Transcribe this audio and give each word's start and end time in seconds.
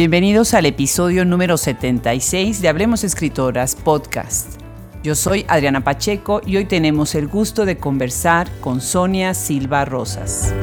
Bienvenidos 0.00 0.54
al 0.54 0.64
episodio 0.64 1.26
número 1.26 1.58
76 1.58 2.62
de 2.62 2.68
Hablemos 2.70 3.04
Escritoras 3.04 3.76
Podcast. 3.76 4.58
Yo 5.02 5.14
soy 5.14 5.44
Adriana 5.46 5.84
Pacheco 5.84 6.40
y 6.46 6.56
hoy 6.56 6.64
tenemos 6.64 7.14
el 7.14 7.28
gusto 7.28 7.66
de 7.66 7.76
conversar 7.76 8.50
con 8.62 8.80
Sonia 8.80 9.34
Silva 9.34 9.84
Rosas. 9.84 10.54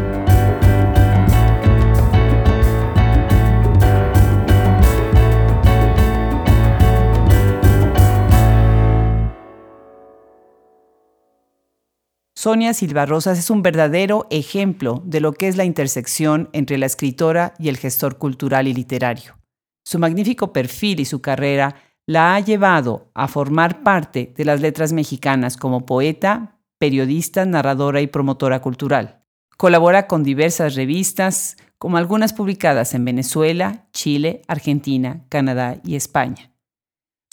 Sonia 12.38 12.76
Silva 12.76 13.08
Rosas 13.08 13.40
es 13.40 13.50
un 13.50 13.64
verdadero 13.64 14.28
ejemplo 14.30 15.02
de 15.04 15.22
lo 15.22 15.34
que 15.34 15.48
es 15.48 15.58
la 15.58 15.66
intersección 15.66 16.50
entre 16.54 16.78
la 16.78 16.86
escritora 16.86 17.56
y 17.58 17.68
el 17.68 17.78
gestor 17.78 18.20
cultural 18.20 18.68
y 18.68 18.76
literario. 18.76 19.40
Su 19.84 19.98
magnífico 19.98 20.54
perfil 20.54 21.00
y 21.00 21.06
su 21.06 21.20
carrera 21.20 21.78
la 22.06 22.36
ha 22.36 22.40
llevado 22.40 23.10
a 23.16 23.28
formar 23.28 23.82
parte 23.82 24.36
de 24.38 24.46
las 24.46 24.62
letras 24.62 24.94
mexicanas 24.94 25.58
como 25.58 25.88
poeta, 25.88 26.60
periodista, 26.78 27.44
narradora 27.44 28.02
y 28.02 28.08
promotora 28.08 28.62
cultural. 28.62 29.24
Colabora 29.58 30.06
con 30.06 30.24
diversas 30.24 30.76
revistas, 30.76 31.58
como 31.80 31.98
algunas 31.98 32.34
publicadas 32.34 32.94
en 32.94 33.04
Venezuela, 33.04 33.88
Chile, 33.94 34.44
Argentina, 34.48 35.26
Canadá 35.30 35.82
y 35.84 35.96
España. 35.96 36.52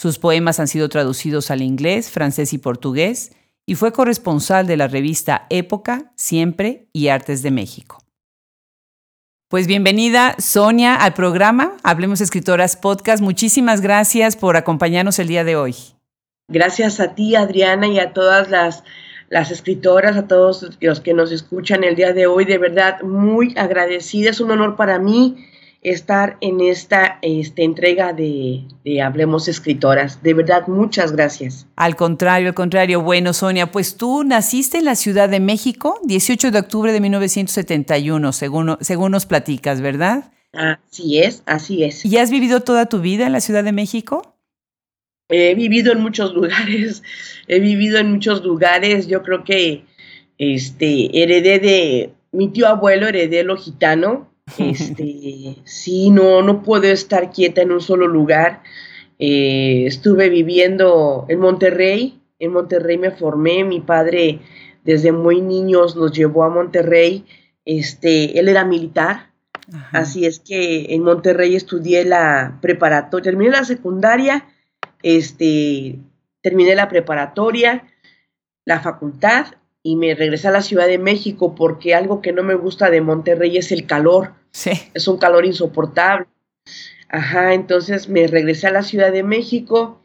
Sus 0.01 0.17
poemas 0.17 0.59
han 0.59 0.67
sido 0.67 0.89
traducidos 0.89 1.51
al 1.51 1.61
inglés, 1.61 2.09
francés 2.09 2.53
y 2.53 2.57
portugués, 2.57 3.33
y 3.65 3.75
fue 3.75 3.91
corresponsal 3.91 4.67
de 4.67 4.77
la 4.77 4.87
revista 4.87 5.47
Época, 5.49 6.11
Siempre 6.15 6.87
y 6.93 7.07
Artes 7.07 7.41
de 7.41 7.51
México. 7.51 7.99
Pues 9.47 9.67
bienvenida 9.67 10.35
Sonia 10.37 10.95
al 10.95 11.13
programa 11.13 11.77
Hablemos 11.83 12.21
Escritoras 12.21 12.75
Podcast. 12.75 13.23
Muchísimas 13.23 13.81
gracias 13.81 14.35
por 14.35 14.57
acompañarnos 14.57 15.19
el 15.19 15.27
día 15.27 15.43
de 15.43 15.55
hoy. 15.55 15.75
Gracias 16.47 16.99
a 16.99 17.15
ti, 17.15 17.35
Adriana, 17.35 17.87
y 17.87 17.99
a 17.99 18.13
todas 18.13 18.49
las, 18.49 18.83
las 19.29 19.51
escritoras, 19.51 20.15
a 20.15 20.27
todos 20.27 20.77
los 20.79 20.99
que 20.99 21.13
nos 21.13 21.31
escuchan 21.31 21.83
el 21.83 21.95
día 21.95 22.13
de 22.13 22.27
hoy. 22.27 22.45
De 22.45 22.57
verdad, 22.57 23.01
muy 23.01 23.53
agradecida. 23.57 24.29
Es 24.29 24.41
un 24.41 24.51
honor 24.51 24.75
para 24.75 24.99
mí 24.99 25.45
estar 25.85 26.37
en 26.41 26.61
esta 26.61 27.19
este, 27.21 27.63
entrega 27.63 28.11
de, 28.11 28.65
Hablemos 29.03 29.47
Escritoras. 29.47 30.23
De 30.23 30.33
verdad, 30.33 30.67
muchas 30.67 31.11
gracias. 31.11 31.67
Al 31.75 31.95
contrario, 31.95 32.49
al 32.49 32.55
contrario. 32.55 33.01
Bueno, 33.01 33.33
Sonia, 33.33 33.71
pues 33.71 33.95
tú 33.95 34.23
naciste 34.23 34.79
en 34.79 34.85
la 34.85 34.95
Ciudad 34.95 35.29
de 35.29 35.39
México, 35.39 35.99
18 36.03 36.49
de 36.49 36.59
octubre 36.59 36.91
de 36.91 36.99
1971, 37.01 38.33
según, 38.33 38.77
según 38.81 39.11
nos 39.11 39.27
platicas, 39.27 39.79
¿verdad? 39.81 40.31
Así 40.53 41.19
es, 41.19 41.43
así 41.45 41.83
es. 41.83 42.03
¿Y 42.03 42.17
has 42.17 42.31
vivido 42.31 42.61
toda 42.61 42.87
tu 42.87 42.99
vida 42.99 43.27
en 43.27 43.31
la 43.31 43.39
Ciudad 43.39 43.63
de 43.63 43.71
México? 43.71 44.35
He 45.29 45.53
vivido 45.53 45.91
en 45.91 46.01
muchos 46.01 46.33
lugares, 46.33 47.03
he 47.47 47.59
vivido 47.59 47.99
en 47.99 48.11
muchos 48.11 48.43
lugares. 48.43 49.07
Yo 49.07 49.21
creo 49.21 49.43
que 49.43 49.85
este, 50.39 51.21
heredé 51.21 51.59
de 51.59 52.09
mi 52.31 52.49
tío 52.49 52.67
abuelo, 52.67 53.07
heredé 53.07 53.43
lo 53.43 53.55
gitano, 53.55 54.31
este, 54.57 55.57
sí, 55.63 56.09
no, 56.11 56.41
no 56.41 56.63
puedo 56.63 56.85
estar 56.85 57.31
quieta 57.31 57.61
en 57.61 57.71
un 57.71 57.81
solo 57.81 58.07
lugar. 58.07 58.61
Eh, 59.17 59.85
estuve 59.85 60.29
viviendo 60.29 61.25
en 61.29 61.39
Monterrey, 61.39 62.21
en 62.39 62.51
Monterrey 62.51 62.97
me 62.97 63.11
formé, 63.11 63.63
mi 63.63 63.79
padre 63.79 64.39
desde 64.83 65.11
muy 65.11 65.41
niños 65.41 65.95
nos 65.95 66.11
llevó 66.11 66.43
a 66.43 66.49
Monterrey, 66.49 67.25
este, 67.63 68.37
él 68.39 68.49
era 68.49 68.65
militar, 68.65 69.31
así 69.91 70.27
es 70.27 70.39
que 70.39 70.93
en 70.93 71.01
Monterrey 71.01 71.55
estudié 71.55 72.05
la 72.05 72.59
preparatoria, 72.61 73.23
terminé 73.23 73.51
la 73.51 73.63
secundaria, 73.63 74.45
este, 75.01 75.97
terminé 76.41 76.75
la 76.75 76.87
preparatoria, 76.87 77.87
la 78.63 78.79
facultad 78.81 79.47
y 79.85 79.97
me 79.97 80.15
regresé 80.15 80.47
a 80.47 80.51
la 80.51 80.63
Ciudad 80.63 80.87
de 80.87 80.97
México 80.97 81.53
porque 81.53 81.93
algo 81.93 82.19
que 82.19 82.33
no 82.33 82.41
me 82.41 82.55
gusta 82.55 82.89
de 82.89 83.01
Monterrey 83.01 83.55
es 83.55 83.71
el 83.71 83.85
calor. 83.85 84.33
Sí. 84.49 84.71
Es 84.95 85.07
un 85.07 85.19
calor 85.19 85.45
insoportable. 85.45 86.25
Ajá, 87.07 87.53
entonces 87.53 88.09
me 88.09 88.25
regresé 88.25 88.65
a 88.65 88.71
la 88.71 88.81
Ciudad 88.81 89.11
de 89.11 89.21
México. 89.21 90.01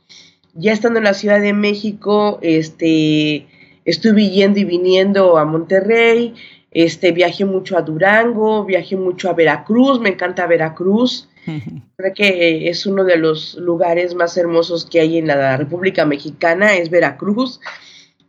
Ya 0.53 0.75
estando 0.75 0.99
en 0.99 1.07
la 1.07 1.15
Ciudad 1.15 1.41
de 1.41 1.55
México, 1.55 2.39
este, 2.43 3.47
estuve 3.87 4.29
yendo 4.29 4.61
y 4.61 4.65
viniendo 4.65 5.39
a 5.39 5.47
Monterrey, 5.47 6.35
este, 6.73 7.13
viajé 7.13 7.47
mucho 7.47 7.79
a 7.79 7.83
Durango, 7.83 8.67
viajé 8.67 8.97
mucho 8.97 9.31
a 9.31 9.33
Veracruz, 9.33 9.99
me 9.99 10.11
encanta 10.11 10.47
Veracruz. 10.47 11.31
Creo 11.97 12.13
que 12.15 12.69
es 12.69 12.85
uno 12.85 13.05
de 13.05 13.17
los 13.17 13.55
lugares 13.55 14.15
más 14.15 14.37
hermosos 14.37 14.85
que 14.85 15.01
hay 15.01 15.17
en 15.17 15.29
la 15.29 15.57
República 15.57 16.05
Mexicana, 16.05 16.77
es 16.77 16.91
Veracruz. 16.91 17.61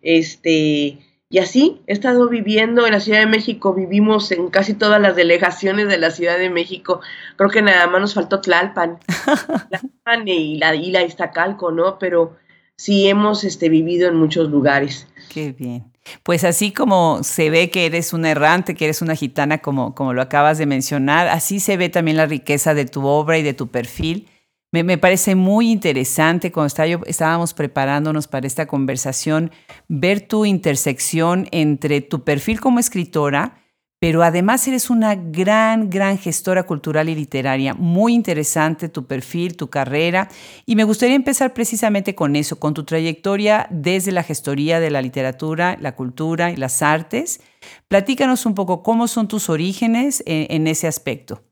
Este, 0.02 0.98
y 1.32 1.40
así 1.40 1.82
he 1.88 1.94
estado 1.94 2.28
viviendo 2.28 2.86
en 2.86 2.92
la 2.92 3.00
Ciudad 3.00 3.22
de 3.22 3.26
México, 3.26 3.74
vivimos 3.74 4.34
en 4.34 4.50
casi 4.50 4.74
todas 4.74 5.02
las 5.02 5.16
delegaciones 5.16 5.88
de 5.88 5.98
la 5.98 6.12
Ciudad 6.12 6.38
de 6.38 6.50
México. 6.50 7.00
Creo 7.38 7.50
que 7.50 7.62
nada 7.62 7.88
más 7.88 8.02
nos 8.02 8.14
faltó 8.14 8.42
Tlalpan, 8.42 9.00
Tlalpan 9.70 10.28
y 10.28 10.58
la, 10.58 10.76
y 10.76 10.92
la 10.92 11.04
Iztacalco, 11.04 11.72
¿no? 11.72 11.98
Pero 12.00 12.36
sí 12.76 13.08
hemos 13.08 13.46
este, 13.46 13.70
vivido 13.70 14.10
en 14.10 14.18
muchos 14.18 14.50
lugares. 14.50 15.08
Qué 15.30 15.54
bien. 15.54 15.86
Pues 16.24 16.44
así 16.44 16.74
como 16.74 17.24
se 17.24 17.50
ve 17.50 17.70
que 17.70 17.86
eres 17.86 18.12
una 18.12 18.30
errante, 18.30 18.76
que 18.76 18.84
eres 18.84 19.02
una 19.02 19.16
gitana, 19.16 19.60
como, 19.60 19.96
como 19.96 20.14
lo 20.14 20.22
acabas 20.22 20.58
de 20.58 20.66
mencionar, 20.66 21.30
así 21.30 21.62
se 21.62 21.78
ve 21.78 21.88
también 21.88 22.18
la 22.18 22.26
riqueza 22.26 22.74
de 22.74 22.84
tu 22.84 23.06
obra 23.06 23.38
y 23.38 23.44
de 23.44 23.54
tu 23.54 23.70
perfil. 23.70 24.28
Me, 24.74 24.98
parece 24.98 25.36
muy 25.36 25.70
interesante 25.70 26.54
cuando 26.54 26.74
estábamos 27.06 27.54
preparándonos 27.54 28.30
para 28.30 28.48
esta 28.48 28.68
conversación, 28.68 29.52
ver 29.90 30.22
tu 30.22 30.46
intersección 30.46 31.50
entre 31.52 32.00
tu 32.00 32.24
perfil 32.24 32.62
como 32.62 32.80
escritora, 32.80 33.58
pero 34.00 34.24
además 34.24 34.66
eres 34.70 34.90
una 34.90 35.16
gran, 35.16 35.90
gran 35.90 36.18
gestora 36.18 36.64
cultural 36.64 37.10
y 37.10 37.16
literaria. 37.16 37.74
Muy 37.74 38.14
interesante 38.14 38.88
tu 38.88 39.08
perfil, 39.08 39.58
tu 39.58 39.70
carrera. 39.70 40.30
Y 40.66 40.78
me 40.78 40.86
gustaría 40.86 41.16
empezar 41.18 41.54
precisamente 41.54 42.16
con 42.16 42.38
eso, 42.38 42.58
con 42.58 42.74
tu 42.74 42.86
trayectoria 42.86 43.68
desde 43.72 44.14
la 44.14 44.24
gestoría 44.24 44.80
de 44.80 44.90
la 44.90 45.02
literatura, 45.02 45.78
la 45.82 45.98
cultura 45.98 46.50
y 46.50 46.56
las 46.56 46.82
artes. 46.82 47.42
Platícanos 47.90 48.46
un 48.46 48.56
poco 48.56 48.84
cómo 48.84 49.10
son 49.10 49.28
tus 49.28 49.50
orígenes 49.50 50.24
en 50.26 50.66
ese 50.68 50.88
aspecto. 50.88 51.44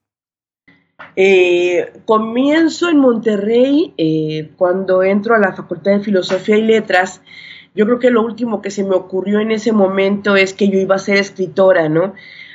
Eh, 1.15 1.91
comienzo 2.05 2.89
en 2.89 2.97
Monterrey 2.97 3.93
eh, 3.97 4.51
cuando 4.57 5.03
entro 5.03 5.35
a 5.35 5.39
la 5.39 5.53
Facultad 5.53 5.91
de 5.91 5.99
Filosofía 5.99 6.57
y 6.57 6.61
Letras. 6.61 7.21
Yo 7.75 7.85
creo 7.85 7.99
que 7.99 8.09
lo 8.09 8.21
último 8.21 8.61
que 8.61 8.71
se 8.71 8.83
me 8.83 8.95
ocurrió 8.95 9.39
en 9.39 9.51
ese 9.51 9.71
momento 9.71 10.35
es 10.35 10.53
que 10.53 10.69
yo 10.69 10.79
iba 10.79 10.95
a 10.95 10.99
ser 10.99 11.17
escritora, 11.17 11.89
¿no? 11.89 12.13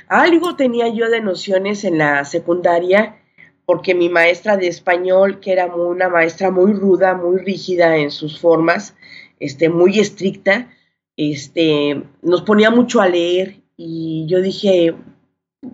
Algo 0.08 0.56
tenía 0.56 0.88
yo 0.88 1.08
de 1.08 1.20
nociones 1.20 1.84
en 1.84 1.98
la 1.98 2.24
secundaria, 2.24 3.16
porque 3.64 3.94
mi 3.94 4.08
maestra 4.08 4.56
de 4.56 4.68
español, 4.68 5.40
que 5.40 5.52
era 5.52 5.66
una 5.66 6.08
maestra 6.08 6.50
muy 6.50 6.72
ruda, 6.72 7.14
muy 7.14 7.38
rígida 7.38 7.96
en 7.96 8.10
sus 8.10 8.38
formas, 8.38 8.94
este, 9.40 9.68
muy 9.68 9.98
estricta, 9.98 10.68
este, 11.16 12.02
nos 12.22 12.42
ponía 12.42 12.70
mucho 12.70 13.00
a 13.00 13.08
leer 13.08 13.62
y 13.76 14.26
yo 14.28 14.40
dije, 14.40 14.94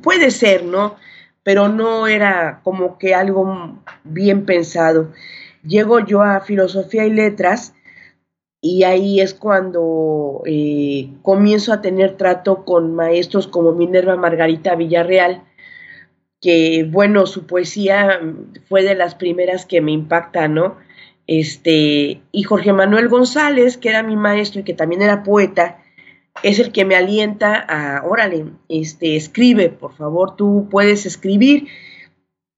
puede 0.03 0.31
ser, 0.31 0.65
¿no? 0.65 0.97
Pero 1.43 1.69
no 1.69 2.07
era 2.07 2.61
como 2.63 2.99
que 2.99 3.15
algo 3.15 3.79
bien 4.05 4.45
pensado. 4.45 5.13
Llego 5.65 6.01
yo 6.01 6.23
a 6.23 6.41
filosofía 6.41 7.07
y 7.07 7.11
letras 7.11 7.75
y 8.61 8.85
ahí 8.85 9.21
es 9.21 9.35
cuando 9.35 10.43
eh, 10.45 11.11
comienzo 11.23 11.73
a 11.73 11.81
tener 11.81 12.17
trato 12.17 12.65
con 12.65 12.95
maestros 12.95 13.47
como 13.47 13.73
Minerva 13.73 14.17
Margarita 14.17 14.75
Villarreal, 14.75 15.45
que 16.41 16.87
bueno, 16.91 17.27
su 17.27 17.47
poesía 17.47 18.21
fue 18.69 18.83
de 18.83 18.95
las 18.95 19.15
primeras 19.15 19.67
que 19.67 19.81
me 19.81 19.93
impacta, 19.93 20.49
¿no? 20.49 20.77
Este, 21.27 22.23
y 22.33 22.43
Jorge 22.43 22.73
Manuel 22.73 23.09
González, 23.09 23.77
que 23.77 23.89
era 23.89 24.03
mi 24.03 24.17
maestro 24.17 24.61
y 24.61 24.65
que 24.65 24.75
también 24.75 25.03
era 25.03 25.23
poeta, 25.23 25.80
es 26.43 26.59
el 26.59 26.73
que 26.73 26.85
me 26.85 26.97
alienta 26.97 27.55
a, 27.55 28.05
órale, 28.07 28.47
este, 28.69 29.17
escribe, 29.17 29.69
por 29.69 29.95
favor, 29.95 30.37
tú 30.37 30.69
puedes 30.71 31.07
escribir. 31.07 31.69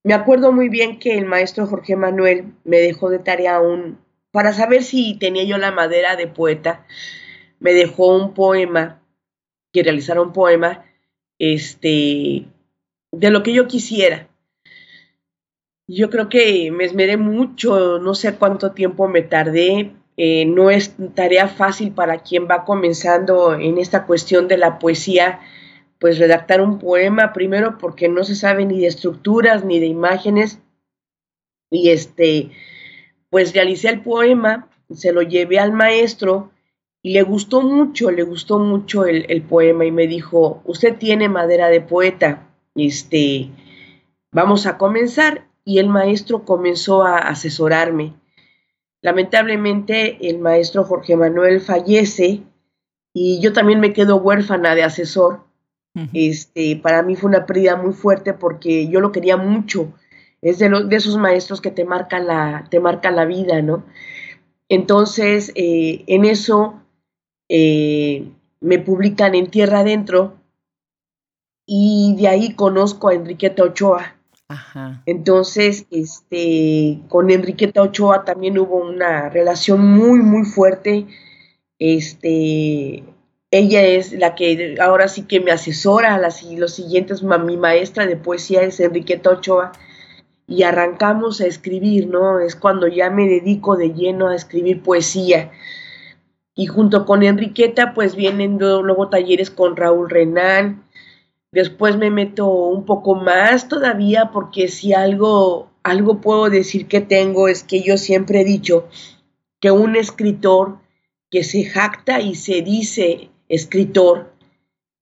Me 0.05 0.15
acuerdo 0.15 0.53
muy 0.53 0.69
bien 0.69 0.99
que 0.99 1.17
el 1.17 1.27
maestro 1.27 1.67
Jorge 1.67 1.97
Manuel 1.97 2.55
me 2.65 2.79
dejó 2.79 3.11
de 3.11 3.19
tarea 3.19 3.61
un, 3.61 3.99
para 4.31 4.53
saber 4.53 4.83
si 4.83 5.15
tenía 5.19 5.45
yo 5.45 5.59
la 5.59 5.73
madera 5.73 6.17
de 6.17 6.27
poeta, 6.27 6.87
me 7.61 7.73
dejó 7.73 8.17
un 8.17 8.35
poema, 8.35 9.03
que 9.73 9.83
realizara 9.83 10.21
un 10.21 10.33
poema, 10.33 10.85
este, 11.39 12.47
de 13.13 13.31
lo 13.31 13.43
que 13.43 13.53
yo 13.53 13.67
quisiera. 13.69 14.29
Yo 15.87 16.11
creo 16.11 16.29
que 16.29 16.71
me 16.71 16.85
esmeré 16.85 17.17
mucho, 17.17 17.99
no 17.99 18.15
sé 18.15 18.35
cuánto 18.37 18.73
tiempo 18.73 19.09
me 19.09 19.23
tardé, 19.23 19.93
eh, 20.17 20.45
no 20.47 20.71
es 20.71 20.95
tarea 21.15 21.49
fácil 21.49 21.93
para 21.93 22.19
quien 22.19 22.47
va 22.49 22.65
comenzando 22.65 23.55
en 23.55 23.79
esta 23.79 24.07
cuestión 24.07 24.49
de 24.49 24.59
la 24.59 24.79
poesía, 24.79 25.41
pues 25.99 26.19
redactar 26.19 26.61
un 26.61 26.79
poema, 26.79 27.33
primero 27.33 27.79
porque 27.79 28.09
no 28.09 28.25
se 28.25 28.35
sabe 28.35 28.67
ni 28.67 28.81
de 28.81 28.89
estructuras 28.89 29.65
ni 29.65 29.79
de 29.81 29.87
imágenes, 29.87 30.61
Y 31.71 31.91
este, 31.91 32.51
pues 33.31 33.55
realicé 33.55 33.89
el 33.89 34.03
poema, 34.03 34.69
se 34.91 35.13
lo 35.13 35.23
llevé 35.23 35.59
al 35.59 35.73
maestro 35.73 36.51
y 37.03 37.15
le 37.15 37.23
gustó 37.23 37.63
mucho, 37.63 38.11
le 38.11 38.25
gustó 38.25 38.59
mucho 38.59 39.07
el, 39.07 39.25
el 39.29 39.43
poema 39.43 39.87
y 39.87 39.91
me 39.91 40.07
dijo, 40.07 40.61
usted 40.65 40.97
tiene 40.99 41.29
madera 41.31 41.69
de 41.69 41.81
poeta, 41.81 42.47
este, 42.75 43.51
vamos 44.33 44.67
a 44.67 44.77
comenzar. 44.79 45.47
Y 45.65 45.79
el 45.79 45.89
maestro 45.89 46.45
comenzó 46.45 47.05
a 47.05 47.19
asesorarme. 47.19 48.15
Lamentablemente 49.03 50.29
el 50.29 50.39
maestro 50.39 50.85
Jorge 50.85 51.17
Manuel 51.17 51.61
fallece 51.61 52.43
y 53.13 53.41
yo 53.41 53.53
también 53.53 53.81
me 53.81 53.93
quedo 53.93 54.17
huérfana 54.17 54.75
de 54.75 54.85
asesor. 54.85 55.41
Este, 56.15 56.77
para 56.77 57.03
mí 57.03 57.17
fue 57.17 57.29
una 57.29 57.45
pérdida 57.45 57.77
muy 57.77 57.93
fuerte 57.93 58.33
porque 58.33 58.89
yo 58.89 59.01
lo 59.01 59.13
quería 59.13 59.37
mucho. 59.37 59.93
Es 60.41 60.59
de, 60.59 60.71
de 60.71 60.97
esos 60.97 61.19
maestros 61.19 61.61
que 61.61 61.71
te 61.71 61.85
marcan 61.85 62.27
la, 62.27 62.67
te 62.71 62.81
marcan 62.81 63.17
la 63.17 63.27
vida, 63.27 63.61
¿no? 63.61 63.85
Entonces, 64.69 65.53
eh, 65.55 66.03
en 66.07 66.25
eso 66.25 66.81
eh, 67.51 68.27
me 68.61 68.79
publican 68.79 69.35
en 69.35 69.51
Tierra 69.51 69.81
Adentro 69.81 70.39
y 71.67 72.17
de 72.19 72.29
ahí 72.29 72.55
conozco 72.55 73.09
a 73.09 73.15
Enriqueta 73.15 73.65
Ochoa. 73.65 74.17
Entonces, 75.07 75.87
este, 75.91 77.01
con 77.09 77.31
Enriqueta 77.31 77.83
Ochoa 77.83 78.25
también 78.25 78.59
hubo 78.59 78.77
una 78.77 79.29
relación 79.29 79.87
muy, 79.87 80.21
muy 80.21 80.45
fuerte. 80.45 81.07
Este, 81.79 83.05
ella 83.51 83.83
es 83.83 84.13
la 84.13 84.35
que 84.35 84.77
ahora 84.81 85.09
sí 85.09 85.23
que 85.23 85.41
me 85.41 85.53
asesora, 85.53 86.19
las, 86.19 86.43
los 86.43 86.75
siguientes, 86.75 87.23
mi 87.23 87.57
maestra 87.57 88.07
de 88.07 88.17
poesía 88.17 88.63
es 88.63 88.81
Enriqueta 88.81 89.31
Ochoa, 89.31 89.73
y 90.47 90.65
arrancamos 90.65 91.41
a 91.41 91.47
escribir, 91.47 92.09
¿no? 92.09 92.41
Es 92.41 92.57
cuando 92.57 92.89
ya 92.89 93.11
me 93.11 93.27
dedico 93.27 93.77
de 93.77 93.95
lleno 93.95 94.29
a 94.29 94.37
escribir 94.37 94.83
poesía. 94.83 95.51
Y 96.55 96.67
junto 96.67 97.07
con 97.07 97.23
Enriqueta, 97.23 97.95
pues 97.95 98.15
vienen 98.15 98.59
luego 98.59 99.09
talleres 99.09 99.51
con 99.51 99.77
Raúl 99.77 100.11
Renán, 100.11 100.85
Después 101.53 101.99
me 101.99 102.11
meto 102.11 102.49
un 102.49 102.87
poco 102.87 103.15
más 103.15 103.69
todavía 103.69 104.31
porque 104.33 104.69
si 104.69 104.95
algo, 104.95 105.71
algo 105.83 106.23
puedo 106.23 106.49
decir 106.49 106.87
que 106.87 107.03
tengo 107.03 107.47
es 107.47 107.63
que 107.63 107.83
yo 107.83 107.99
siempre 107.99 108.41
he 108.41 108.45
dicho 108.45 108.89
que 109.61 109.71
un 109.71 109.95
escritor 109.95 110.79
que 111.31 111.45
se 111.45 111.65
jacta 111.65 112.21
y 112.21 112.35
se 112.37 112.63
dice 112.63 113.31
escritor 113.49 114.33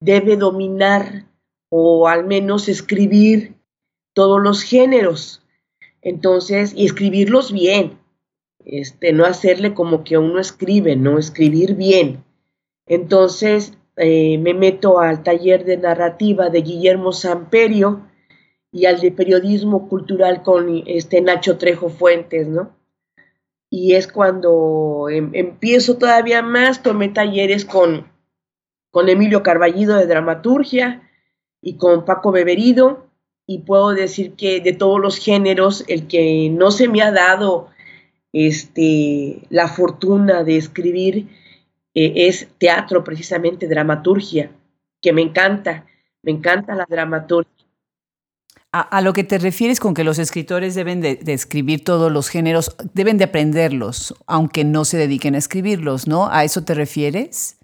debe 0.00 0.36
dominar 0.36 1.26
o 1.68 2.08
al 2.08 2.26
menos 2.26 2.68
escribir 2.68 3.54
todos 4.12 4.42
los 4.42 4.62
géneros. 4.62 5.42
Entonces, 6.02 6.72
y 6.74 6.84
escribirlos 6.84 7.52
bien. 7.52 7.98
Este, 8.64 9.12
no 9.12 9.24
hacerle 9.24 9.72
como 9.72 10.02
que 10.02 10.18
uno 10.18 10.40
escribe, 10.40 10.96
no 10.96 11.18
escribir 11.18 11.76
bien. 11.76 12.24
Entonces, 12.86 13.74
eh, 14.02 14.38
me 14.38 14.54
meto 14.54 14.98
al 14.98 15.22
taller 15.22 15.66
de 15.66 15.76
narrativa 15.76 16.48
de 16.48 16.62
Guillermo 16.62 17.12
Samperio 17.12 18.06
y 18.72 18.86
al 18.86 18.98
de 18.98 19.12
periodismo 19.12 19.88
cultural 19.88 20.42
con 20.42 20.82
este 20.86 21.20
Nacho 21.20 21.58
Trejo 21.58 21.90
Fuentes, 21.90 22.48
¿no? 22.48 22.74
Y 23.68 23.94
es 23.96 24.08
cuando 24.08 25.08
em, 25.10 25.30
empiezo 25.34 25.98
todavía 25.98 26.40
más, 26.40 26.82
tomé 26.82 27.10
talleres 27.10 27.66
con, 27.66 28.10
con 28.90 29.10
Emilio 29.10 29.42
Carballido 29.42 29.96
de 29.96 30.06
dramaturgia 30.06 31.08
y 31.60 31.76
con 31.76 32.06
Paco 32.06 32.32
Beberido, 32.32 33.06
y 33.46 33.58
puedo 33.58 33.90
decir 33.90 34.32
que 34.32 34.60
de 34.60 34.72
todos 34.72 34.98
los 34.98 35.18
géneros, 35.18 35.84
el 35.88 36.06
que 36.06 36.48
no 36.50 36.70
se 36.70 36.88
me 36.88 37.02
ha 37.02 37.12
dado 37.12 37.68
este, 38.32 39.42
la 39.50 39.68
fortuna 39.68 40.42
de 40.42 40.56
escribir 40.56 41.28
eh, 41.94 42.12
es 42.14 42.48
teatro 42.58 43.04
precisamente, 43.04 43.66
dramaturgia, 43.66 44.50
que 45.00 45.12
me 45.12 45.22
encanta, 45.22 45.86
me 46.22 46.32
encanta 46.32 46.74
la 46.74 46.86
dramaturgia. 46.88 47.60
A, 48.72 49.00
lo 49.00 49.12
que 49.12 49.24
te 49.24 49.38
refieres 49.38 49.80
con 49.80 49.94
que 49.94 50.04
los 50.04 50.20
escritores 50.20 50.76
deben 50.76 51.00
de, 51.00 51.18
escribir 51.26 51.82
todos 51.82 52.12
los 52.12 52.28
géneros, 52.28 52.76
deben 52.94 53.18
de 53.18 53.24
aprenderlos, 53.24 54.14
aunque 54.28 54.62
no 54.62 54.84
se 54.84 54.96
dediquen 54.96 55.34
a 55.34 55.38
escribirlos, 55.38 56.06
¿no? 56.06 56.28
¿A 56.30 56.44
eso 56.44 56.62
te 56.62 56.74
refieres? 56.74 57.58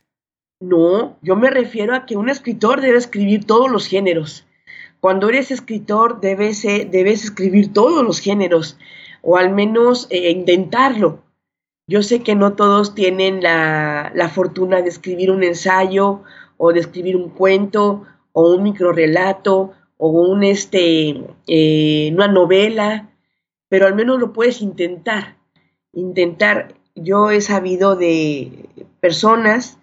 No, 0.58 1.17
yo 1.23 1.37
me 1.37 1.49
refiero 1.49 1.94
a 1.94 2.06
que 2.06 2.17
un 2.17 2.28
escritor 2.28 2.81
debe 2.81 2.99
escribir 2.99 3.44
todos 3.44 3.70
los 3.70 3.87
géneros. 3.87 4.46
Cuando 4.99 5.28
eres 5.28 5.52
escritor 5.52 6.20
debes, 6.20 6.64
eh, 6.64 6.88
debes 6.90 7.23
escribir 7.23 7.73
todos 7.73 8.05
los 8.05 8.19
géneros, 8.19 8.76
o 9.23 9.37
al 9.37 9.55
menos 9.55 10.08
eh, 10.11 10.31
intentarlo. 10.31 11.23
Yo 11.88 12.03
sé 12.03 12.23
que 12.25 12.35
no 12.35 12.55
todos 12.55 12.97
tienen 12.97 13.43
la, 13.43 14.31
fortuna 14.35 14.83
de 14.83 14.88
escribir 14.88 15.31
un 15.31 15.44
ensayo 15.44 16.23
o 16.56 16.73
de 16.73 16.81
escribir 16.81 17.17
un 17.17 17.31
cuento 17.31 18.05
o 18.33 18.55
un 18.55 18.65
microrelato 18.65 19.73
o 19.97 20.09
un, 20.09 20.43
este, 20.43 21.23
eh, 21.47 22.11
una 22.12 22.27
novela, 22.27 23.11
pero 23.69 23.87
al 23.87 23.94
menos 23.94 24.19
lo 24.19 24.33
puedes 24.33 24.62
intentar. 24.62 25.37
Intentar. 25.93 26.75
Yo 26.97 27.31
he 27.31 27.41
sabido 27.41 27.94
de 27.94 28.69
personas 29.00 29.79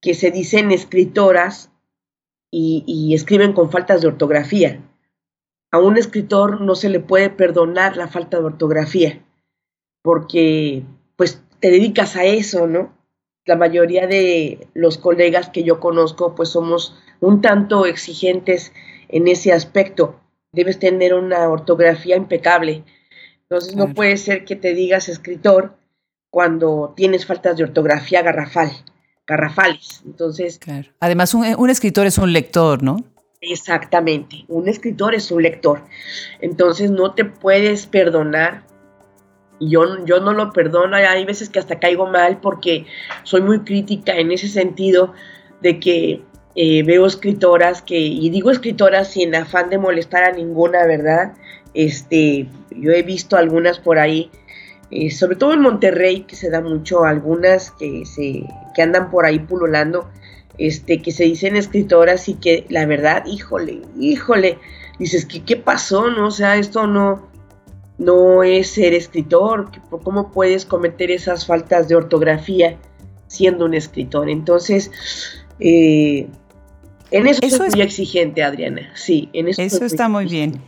que 0.00 0.14
se 0.14 0.30
dicen 0.30 0.70
escritoras 0.70 1.70
y, 2.50 3.12
escriben 3.14 3.52
con 3.52 3.70
faltas 3.70 4.00
de 4.00 4.08
ortografía. 4.08 4.80
A 5.72 5.78
un 5.78 5.98
escritor 5.98 6.60
no 6.60 6.74
se 6.74 6.88
le 6.88 7.00
puede 7.00 7.28
perdonar 7.28 7.96
la 7.96 8.06
falta 8.06 8.38
de 8.38 8.44
ortografía, 8.44 9.24
porque 10.02 10.84
te 11.64 11.70
dedicas 11.70 12.14
a 12.16 12.24
eso, 12.24 12.66
¿no? 12.66 12.92
La 13.46 13.56
mayoría 13.56 14.06
de 14.06 14.68
los 14.74 14.98
colegas 14.98 15.48
que 15.48 15.64
yo 15.64 15.80
conozco, 15.80 16.34
pues 16.34 16.50
somos 16.50 16.94
un 17.20 17.40
tanto 17.40 17.86
exigentes 17.86 18.70
en 19.08 19.28
ese 19.28 19.50
aspecto. 19.50 20.20
Debes 20.52 20.78
tener 20.78 21.14
una 21.14 21.48
ortografía 21.48 22.16
impecable. 22.16 22.84
Entonces 23.44 23.76
no 23.76 23.94
puede 23.94 24.18
ser 24.18 24.44
que 24.44 24.56
te 24.56 24.74
digas 24.74 25.08
escritor 25.08 25.78
cuando 26.28 26.92
tienes 26.94 27.24
faltas 27.24 27.56
de 27.56 27.64
ortografía 27.64 28.20
garrafal, 28.20 28.70
garrafales. 29.26 30.02
Entonces, 30.04 30.58
claro. 30.58 30.90
Además, 31.00 31.32
un, 31.32 31.46
un 31.56 31.70
escritor 31.70 32.06
es 32.06 32.18
un 32.18 32.30
lector, 32.34 32.82
¿no? 32.82 32.98
Exactamente, 33.40 34.44
un 34.48 34.68
escritor 34.68 35.14
es 35.14 35.30
un 35.30 35.42
lector. 35.42 35.80
Entonces 36.42 36.90
no 36.90 37.14
te 37.14 37.24
puedes 37.24 37.86
perdonar 37.86 38.64
y 39.64 39.70
yo, 39.70 40.04
yo 40.04 40.20
no 40.20 40.34
lo 40.34 40.52
perdono, 40.52 40.96
hay 40.96 41.24
veces 41.24 41.48
que 41.48 41.58
hasta 41.58 41.78
caigo 41.78 42.06
mal 42.06 42.38
porque 42.40 42.84
soy 43.22 43.40
muy 43.40 43.60
crítica 43.60 44.14
en 44.16 44.30
ese 44.30 44.48
sentido 44.48 45.14
de 45.62 45.80
que 45.80 46.22
eh, 46.54 46.82
veo 46.82 47.06
escritoras 47.06 47.80
que, 47.80 47.98
y 47.98 48.28
digo 48.28 48.50
escritoras 48.50 49.12
sin 49.12 49.34
afán 49.34 49.70
de 49.70 49.78
molestar 49.78 50.24
a 50.24 50.32
ninguna, 50.32 50.86
¿verdad? 50.86 51.32
Este, 51.72 52.46
yo 52.70 52.92
he 52.92 53.02
visto 53.02 53.36
algunas 53.36 53.78
por 53.78 53.98
ahí, 53.98 54.30
eh, 54.90 55.10
sobre 55.10 55.36
todo 55.36 55.54
en 55.54 55.62
Monterrey, 55.62 56.20
que 56.22 56.36
se 56.36 56.50
da 56.50 56.60
mucho, 56.60 57.04
algunas 57.04 57.70
que, 57.70 58.04
se, 58.04 58.44
que 58.74 58.82
andan 58.82 59.10
por 59.10 59.24
ahí 59.24 59.38
pululando, 59.38 60.10
este, 60.58 61.00
que 61.00 61.10
se 61.10 61.24
dicen 61.24 61.56
escritoras 61.56 62.28
y 62.28 62.34
que 62.34 62.66
la 62.68 62.84
verdad, 62.84 63.24
híjole, 63.26 63.80
híjole, 63.98 64.58
dices, 64.98 65.24
que 65.24 65.42
qué 65.42 65.56
pasó? 65.56 66.10
No, 66.10 66.28
o 66.28 66.30
sea, 66.30 66.56
esto 66.56 66.86
no, 66.86 67.33
no 67.98 68.42
es 68.42 68.70
ser 68.70 68.94
escritor, 68.94 69.70
¿cómo 70.02 70.30
puedes 70.30 70.64
cometer 70.64 71.10
esas 71.10 71.46
faltas 71.46 71.88
de 71.88 71.94
ortografía 71.94 72.76
siendo 73.26 73.64
un 73.64 73.74
escritor? 73.74 74.28
Entonces, 74.28 74.90
eh, 75.60 76.28
en 77.10 77.26
eso, 77.28 77.40
soy 77.48 77.70
muy 77.70 77.82
exigente, 77.82 78.42
Adriana. 78.42 78.90
Sí, 78.94 79.28
en 79.32 79.48
eso. 79.48 79.62
Eso 79.62 79.84
está 79.84 80.08
muy 80.08 80.26
bien. 80.26 80.60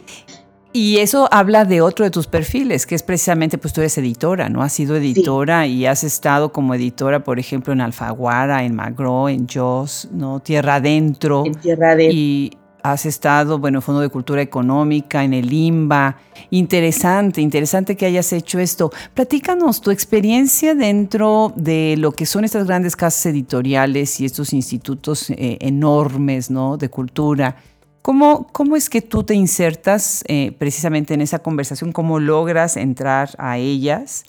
Y 0.73 0.99
eso 0.99 1.27
habla 1.33 1.65
de 1.65 1.81
otro 1.81 2.05
de 2.05 2.11
tus 2.11 2.27
perfiles, 2.27 2.85
que 2.87 2.95
es 2.95 3.03
precisamente, 3.03 3.57
pues 3.57 3.73
tú 3.73 3.81
eres 3.81 3.97
editora, 3.97 4.51
¿no? 4.51 4.63
Has 4.63 4.75
sido 4.75 4.95
editora 4.95 5.67
y 5.67 5.87
has 5.87 6.05
estado 6.05 6.53
como 6.53 6.75
editora, 6.75 7.25
por 7.25 7.39
ejemplo, 7.39 7.73
en 7.73 7.81
Alfaguara, 7.81 8.63
en 8.63 8.75
Magro, 8.75 9.31
en 9.31 9.49
Joss, 9.49 10.09
¿no? 10.13 10.41
Tierra 10.41 10.75
Adentro. 10.75 11.45
En 11.47 11.55
Tierra 11.55 11.93
Adentro. 11.93 12.15
Y 12.15 12.59
has 12.93 13.07
estado, 13.07 13.59
bueno, 13.59 13.79
en 13.79 13.83
Fondo 13.83 14.01
de 14.01 14.09
Cultura 14.09 14.43
Económica, 14.43 15.25
en 15.25 15.35
el 15.35 15.53
IMBA. 15.53 16.17
Interesante, 16.51 17.41
interesante 17.41 17.97
que 17.97 18.07
hayas 18.07 18.33
hecho 18.33 18.59
esto. 18.59 18.91
Platícanos 19.15 19.81
tu 19.81 19.91
experiencia 19.91 20.75
dentro 20.75 21.53
de 21.57 21.97
lo 21.99 22.13
que 22.13 22.27
son 22.27 22.45
estas 22.45 22.67
grandes 22.67 22.97
casas 22.97 23.27
editoriales 23.27 24.21
y 24.21 24.25
estos 24.25 24.53
institutos 24.53 25.31
eh, 25.31 25.59
enormes, 25.61 26.51
¿no? 26.51 26.77
De 26.77 26.89
cultura. 26.89 27.57
¿Cómo, 28.03 28.47
¿Cómo, 28.53 28.77
es 28.77 28.89
que 28.89 29.03
tú 29.03 29.25
te 29.25 29.35
insertas 29.35 30.23
eh, 30.29 30.53
precisamente 30.57 31.15
en 31.15 31.23
esa 31.23 31.41
conversación? 31.41 31.91
¿Cómo 31.91 32.21
logras 32.21 32.77
entrar 32.77 33.31
a 33.39 33.59
ellas? 33.59 34.23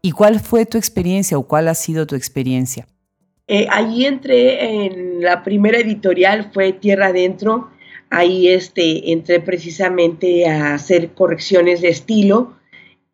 ¿Y 0.00 0.12
cuál 0.12 0.40
fue 0.40 0.64
tu 0.64 0.78
experiencia 0.78 1.36
o 1.36 1.42
cuál 1.42 1.68
ha 1.68 1.74
sido 1.74 2.06
tu 2.06 2.14
experiencia? 2.14 2.86
Eh, 3.46 3.66
allí 3.70 4.06
entré 4.06 4.86
en 4.86 5.22
la 5.22 5.42
primera 5.42 5.78
editorial, 5.78 6.50
fue 6.52 6.72
Tierra 6.72 7.08
Adentro, 7.08 7.70
Ahí 8.10 8.48
este, 8.48 9.12
entré 9.12 9.40
precisamente 9.40 10.48
a 10.48 10.74
hacer 10.74 11.12
correcciones 11.14 11.80
de 11.80 11.88
estilo 11.88 12.56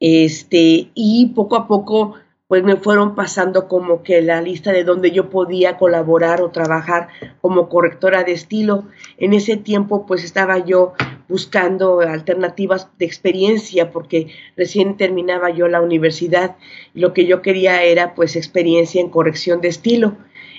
Este, 0.00 0.90
y 0.94 1.32
poco 1.34 1.56
a 1.56 1.66
poco 1.66 2.14
pues 2.46 2.62
me 2.62 2.76
fueron 2.76 3.14
pasando 3.14 3.68
como 3.68 4.02
que 4.02 4.20
la 4.20 4.42
lista 4.42 4.70
de 4.70 4.84
donde 4.84 5.10
yo 5.10 5.30
podía 5.30 5.78
colaborar 5.78 6.42
o 6.42 6.50
trabajar 6.50 7.08
como 7.40 7.68
correctora 7.68 8.22
de 8.22 8.32
estilo. 8.32 8.84
En 9.16 9.32
ese 9.32 9.56
tiempo 9.56 10.04
pues 10.06 10.22
estaba 10.22 10.58
yo 10.58 10.92
buscando 11.28 12.00
alternativas 12.00 12.88
de 12.98 13.06
experiencia 13.06 13.90
porque 13.90 14.28
recién 14.56 14.96
terminaba 14.96 15.50
yo 15.50 15.68
la 15.68 15.80
universidad 15.80 16.56
y 16.94 17.00
lo 17.00 17.14
que 17.14 17.24
yo 17.26 17.40
quería 17.40 17.82
era 17.82 18.14
pues 18.14 18.36
experiencia 18.36 19.00
en 19.00 19.08
corrección 19.08 19.60
de 19.60 19.68
estilo. 19.68 20.16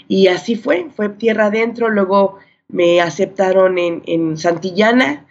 Y 0.07 0.27
así 0.27 0.55
fue, 0.55 0.87
fue 0.95 1.09
tierra 1.09 1.45
adentro, 1.45 1.89
luego 1.89 2.39
me 2.67 3.01
aceptaron 3.01 3.77
en, 3.77 4.03
en 4.05 4.37
Santillana, 4.37 5.27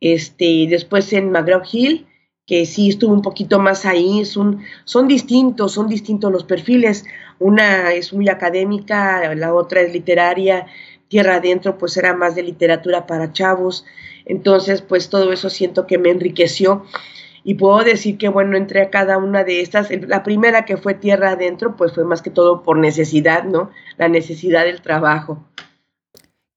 este, 0.00 0.66
después 0.68 1.12
en 1.12 1.30
McGraw 1.30 1.62
Hill 1.70 2.06
que 2.48 2.64
sí 2.64 2.88
estuvo 2.88 3.12
un 3.12 3.20
poquito 3.20 3.58
más 3.58 3.84
ahí, 3.84 4.24
son, 4.24 4.62
son 4.84 5.06
distintos, 5.06 5.72
son 5.72 5.86
distintos 5.86 6.32
los 6.32 6.44
perfiles. 6.44 7.04
Una 7.38 7.92
es 7.92 8.14
muy 8.14 8.30
académica, 8.30 9.34
la 9.34 9.54
otra 9.54 9.82
es 9.82 9.92
literaria, 9.92 10.66
Tierra 11.08 11.36
Adentro 11.36 11.76
pues 11.76 11.98
era 11.98 12.14
más 12.14 12.34
de 12.34 12.42
literatura 12.42 13.06
para 13.06 13.34
chavos. 13.34 13.84
Entonces 14.24 14.80
pues 14.80 15.10
todo 15.10 15.30
eso 15.30 15.50
siento 15.50 15.86
que 15.86 15.98
me 15.98 16.08
enriqueció 16.08 16.86
y 17.44 17.54
puedo 17.54 17.84
decir 17.84 18.16
que 18.16 18.30
bueno, 18.30 18.56
entré 18.56 18.80
a 18.80 18.88
cada 18.88 19.18
una 19.18 19.44
de 19.44 19.60
estas. 19.60 19.90
La 20.06 20.22
primera 20.22 20.64
que 20.64 20.78
fue 20.78 20.94
Tierra 20.94 21.32
Adentro 21.32 21.76
pues 21.76 21.92
fue 21.92 22.04
más 22.04 22.22
que 22.22 22.30
todo 22.30 22.62
por 22.62 22.78
necesidad, 22.78 23.44
¿no? 23.44 23.70
La 23.98 24.08
necesidad 24.08 24.64
del 24.64 24.80
trabajo. 24.80 25.44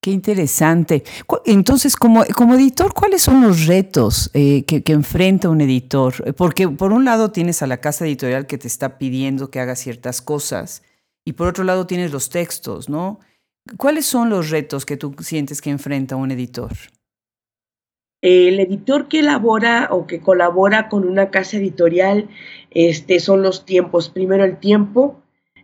Qué 0.04 0.10
interesante. 0.10 1.04
Entonces, 1.46 1.96
como, 1.96 2.26
como 2.36 2.56
editor, 2.56 2.92
¿cuáles 2.92 3.22
son 3.22 3.44
los 3.44 3.68
retos 3.68 4.32
eh, 4.34 4.64
que, 4.66 4.82
enfrenta 4.92 5.48
un 5.48 5.62
editor? 5.62 6.34
Porque 6.34 6.68
por 6.68 6.92
un 6.92 7.06
lado 7.06 7.32
tienes 7.32 7.62
a 7.62 7.68
la 7.68 7.78
casa 7.78 8.06
editorial 8.08 8.48
que 8.48 8.58
te 8.58 8.68
está 8.68 8.98
pidiendo 8.98 9.52
que 9.52 9.60
hagas 9.60 9.78
ciertas 9.80 10.24
cosas 10.24 10.82
y 11.24 11.34
por 11.34 11.48
otro 11.48 11.64
lado 11.64 11.86
tienes 11.86 12.12
los 12.12 12.30
textos, 12.30 12.90
¿no? 12.90 13.20
¿Cuáles 13.78 14.08
son 14.08 14.32
los 14.32 14.50
retos 14.50 14.88
que 14.88 14.98
tú 14.98 15.14
sientes 15.20 15.62
que 15.62 15.70
enfrenta 15.70 16.16
un 16.16 16.32
editor? 16.32 16.72
El 18.22 18.60
editor 18.60 19.08
que 19.08 19.20
elabora 19.20 19.90
o 19.92 20.08
que 20.08 20.20
colabora 20.20 20.90
con 20.90 21.08
una 21.08 21.30
casa 21.30 21.58
editorial 21.58 22.28
este, 22.72 23.20
son 23.20 23.44
los 23.44 23.66
tiempos. 23.66 24.10
Primero 24.10 24.46
el 24.46 24.58
tiempo, 24.58 25.22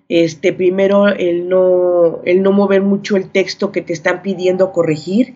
este, 0.09 0.53
primero 0.53 1.07
el 1.07 1.49
no, 1.49 2.21
el 2.25 2.41
no 2.41 2.51
mover 2.51 2.81
mucho 2.81 3.17
el 3.17 3.29
texto 3.29 3.71
que 3.71 3.81
te 3.81 3.93
están 3.93 4.21
pidiendo 4.21 4.71
corregir, 4.71 5.35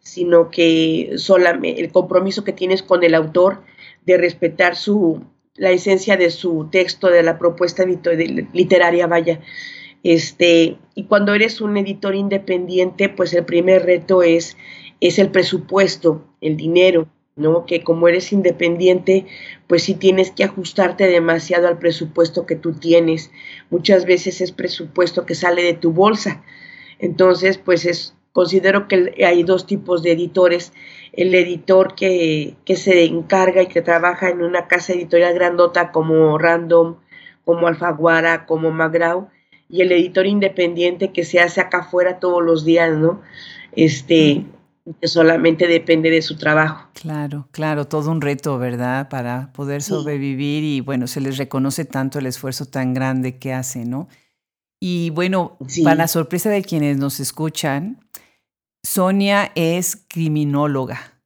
sino 0.00 0.50
que 0.50 1.12
solamente 1.16 1.80
el 1.80 1.90
compromiso 1.90 2.44
que 2.44 2.52
tienes 2.52 2.82
con 2.82 3.02
el 3.04 3.14
autor 3.14 3.62
de 4.06 4.16
respetar 4.16 4.76
su, 4.76 5.24
la 5.56 5.70
esencia 5.70 6.16
de 6.16 6.30
su 6.30 6.68
texto, 6.70 7.08
de 7.08 7.22
la 7.22 7.38
propuesta 7.38 7.84
literaria, 7.84 9.06
vaya. 9.06 9.40
Este, 10.02 10.78
y 10.94 11.04
cuando 11.04 11.34
eres 11.34 11.60
un 11.60 11.76
editor 11.76 12.14
independiente, 12.14 13.08
pues 13.08 13.34
el 13.34 13.44
primer 13.44 13.84
reto 13.84 14.22
es, 14.22 14.56
es 15.00 15.18
el 15.18 15.30
presupuesto, 15.30 16.24
el 16.40 16.56
dinero. 16.56 17.08
¿No? 17.36 17.66
Que 17.66 17.84
como 17.84 18.08
eres 18.08 18.32
independiente, 18.32 19.26
pues 19.66 19.84
sí 19.84 19.94
tienes 19.94 20.30
que 20.30 20.44
ajustarte 20.44 21.06
demasiado 21.06 21.68
al 21.68 21.78
presupuesto 21.78 22.46
que 22.46 22.56
tú 22.56 22.72
tienes. 22.72 23.30
Muchas 23.70 24.06
veces 24.06 24.40
es 24.40 24.52
presupuesto 24.52 25.26
que 25.26 25.34
sale 25.34 25.62
de 25.62 25.74
tu 25.74 25.92
bolsa. 25.92 26.42
Entonces, 26.98 27.58
pues 27.58 27.84
es, 27.84 28.14
considero 28.32 28.88
que 28.88 29.14
hay 29.24 29.42
dos 29.42 29.66
tipos 29.66 30.02
de 30.02 30.12
editores. 30.12 30.72
El 31.12 31.34
editor 31.34 31.94
que, 31.94 32.56
que 32.64 32.76
se 32.76 33.04
encarga 33.04 33.62
y 33.62 33.66
que 33.66 33.82
trabaja 33.82 34.30
en 34.30 34.42
una 34.42 34.66
casa 34.66 34.94
editorial 34.94 35.34
grandota 35.34 35.92
como 35.92 36.38
Random, 36.38 36.96
como 37.44 37.68
Alfaguara, 37.68 38.46
como 38.46 38.70
Magrau, 38.70 39.28
y 39.68 39.82
el 39.82 39.92
editor 39.92 40.26
independiente 40.26 41.12
que 41.12 41.24
se 41.24 41.40
hace 41.40 41.60
acá 41.60 41.78
afuera 41.78 42.18
todos 42.18 42.42
los 42.42 42.64
días, 42.64 42.96
¿no? 42.96 43.20
Este, 43.72 44.44
que 44.94 45.08
solamente 45.08 45.66
depende 45.66 46.10
de 46.10 46.22
su 46.22 46.36
trabajo. 46.36 46.88
Claro, 46.94 47.48
claro, 47.50 47.86
todo 47.86 48.10
un 48.10 48.20
reto, 48.20 48.58
¿verdad? 48.58 49.08
Para 49.08 49.52
poder 49.52 49.82
sobrevivir 49.82 50.62
y 50.62 50.80
bueno, 50.80 51.06
se 51.06 51.20
les 51.20 51.38
reconoce 51.38 51.84
tanto 51.84 52.18
el 52.18 52.26
esfuerzo 52.26 52.66
tan 52.66 52.94
grande 52.94 53.38
que 53.38 53.52
hacen, 53.52 53.90
¿no? 53.90 54.08
Y 54.80 55.10
bueno, 55.10 55.56
para 55.82 55.96
la 55.96 56.08
sorpresa 56.08 56.50
de 56.50 56.62
quienes 56.62 56.98
nos 56.98 57.18
escuchan, 57.18 57.98
Sonia 58.84 59.50
es 59.54 60.04
criminóloga. 60.08 61.20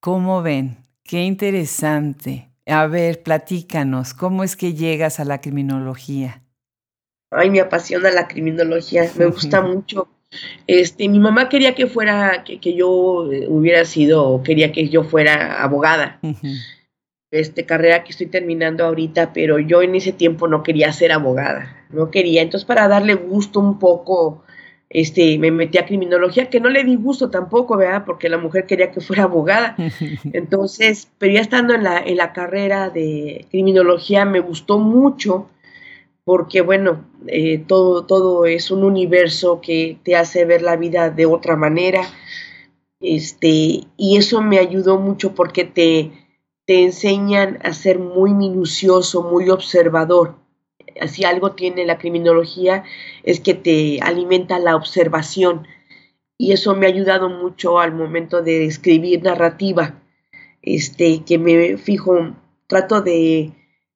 ¿Cómo 0.00 0.42
ven? 0.42 0.78
Qué 1.04 1.22
interesante. 1.22 2.50
A 2.66 2.86
ver, 2.86 3.22
platícanos, 3.22 4.14
¿cómo 4.14 4.42
es 4.42 4.56
que 4.56 4.74
llegas 4.74 5.20
a 5.20 5.24
la 5.24 5.40
criminología? 5.40 6.42
Ay, 7.30 7.50
me 7.50 7.60
apasiona 7.60 8.10
la 8.10 8.26
criminología, 8.26 9.10
me 9.16 9.26
gusta 9.26 9.60
mucho 9.62 10.08
este, 10.66 11.08
mi 11.08 11.18
mamá 11.18 11.48
quería 11.48 11.74
que 11.74 11.86
fuera, 11.86 12.44
que, 12.44 12.74
yo 12.74 13.30
eh, 13.32 13.46
hubiera 13.48 13.84
sido, 13.84 14.42
quería 14.42 14.72
que 14.72 14.88
yo 14.88 15.04
fuera 15.04 15.62
abogada. 15.62 16.20
Este, 17.30 17.66
carrera 17.66 18.04
que 18.04 18.12
estoy 18.12 18.26
terminando 18.26 18.84
ahorita, 18.84 19.32
pero 19.32 19.58
yo 19.58 19.82
en 19.82 19.96
ese 19.96 20.12
tiempo 20.12 20.46
no 20.46 20.62
quería 20.62 20.92
ser 20.92 21.12
abogada, 21.12 21.84
no 21.90 22.10
quería. 22.10 22.42
Entonces, 22.42 22.64
para 22.64 22.86
darle 22.86 23.14
gusto 23.14 23.58
un 23.58 23.78
poco, 23.80 24.44
este, 24.88 25.36
me 25.38 25.50
metí 25.50 25.78
a 25.78 25.86
criminología, 25.86 26.48
que 26.48 26.60
no 26.60 26.68
le 26.68 26.84
di 26.84 26.94
gusto 26.94 27.30
tampoco, 27.30 27.76
¿verdad? 27.76 28.04
Porque 28.06 28.28
la 28.28 28.38
mujer 28.38 28.66
quería 28.66 28.92
que 28.92 29.00
fuera 29.00 29.24
abogada. 29.24 29.74
Entonces, 30.32 31.10
pero 31.18 31.32
ya 31.32 31.40
estando 31.40 31.74
en 31.74 31.82
la, 31.82 31.98
en 31.98 32.16
la 32.16 32.32
carrera 32.32 32.90
de 32.90 33.46
criminología, 33.50 34.24
me 34.24 34.38
gustó 34.38 34.78
mucho 34.78 35.48
porque 36.24 36.62
bueno, 36.62 37.04
eh, 37.26 37.58
todo, 37.58 38.06
todo 38.06 38.46
es 38.46 38.70
un 38.70 38.82
universo 38.82 39.60
que 39.60 39.98
te 40.02 40.16
hace 40.16 40.44
ver 40.44 40.62
la 40.62 40.76
vida 40.76 41.10
de 41.10 41.26
otra 41.26 41.56
manera. 41.56 42.02
Este, 43.00 43.82
y 43.96 44.16
eso 44.16 44.40
me 44.40 44.58
ayudó 44.58 44.98
mucho 44.98 45.34
porque 45.34 45.64
te, 45.64 46.12
te 46.64 46.82
enseñan 46.82 47.58
a 47.62 47.72
ser 47.74 47.98
muy 47.98 48.32
minucioso, 48.32 49.22
muy 49.22 49.50
observador. 49.50 50.36
Si 51.08 51.24
algo 51.24 51.52
tiene 51.52 51.84
la 51.84 51.98
criminología 51.98 52.84
es 53.24 53.40
que 53.40 53.54
te 53.54 54.00
alimenta 54.00 54.58
la 54.58 54.76
observación 54.76 55.66
y 56.38 56.52
eso 56.52 56.74
me 56.74 56.86
ha 56.86 56.88
ayudado 56.88 57.28
mucho 57.28 57.80
al 57.80 57.92
momento 57.92 58.42
de 58.42 58.64
escribir 58.64 59.22
narrativa, 59.22 60.02
este, 60.62 61.24
que 61.24 61.38
me 61.38 61.76
fijo, 61.76 62.34
trato 62.66 63.02
de, 63.02 63.52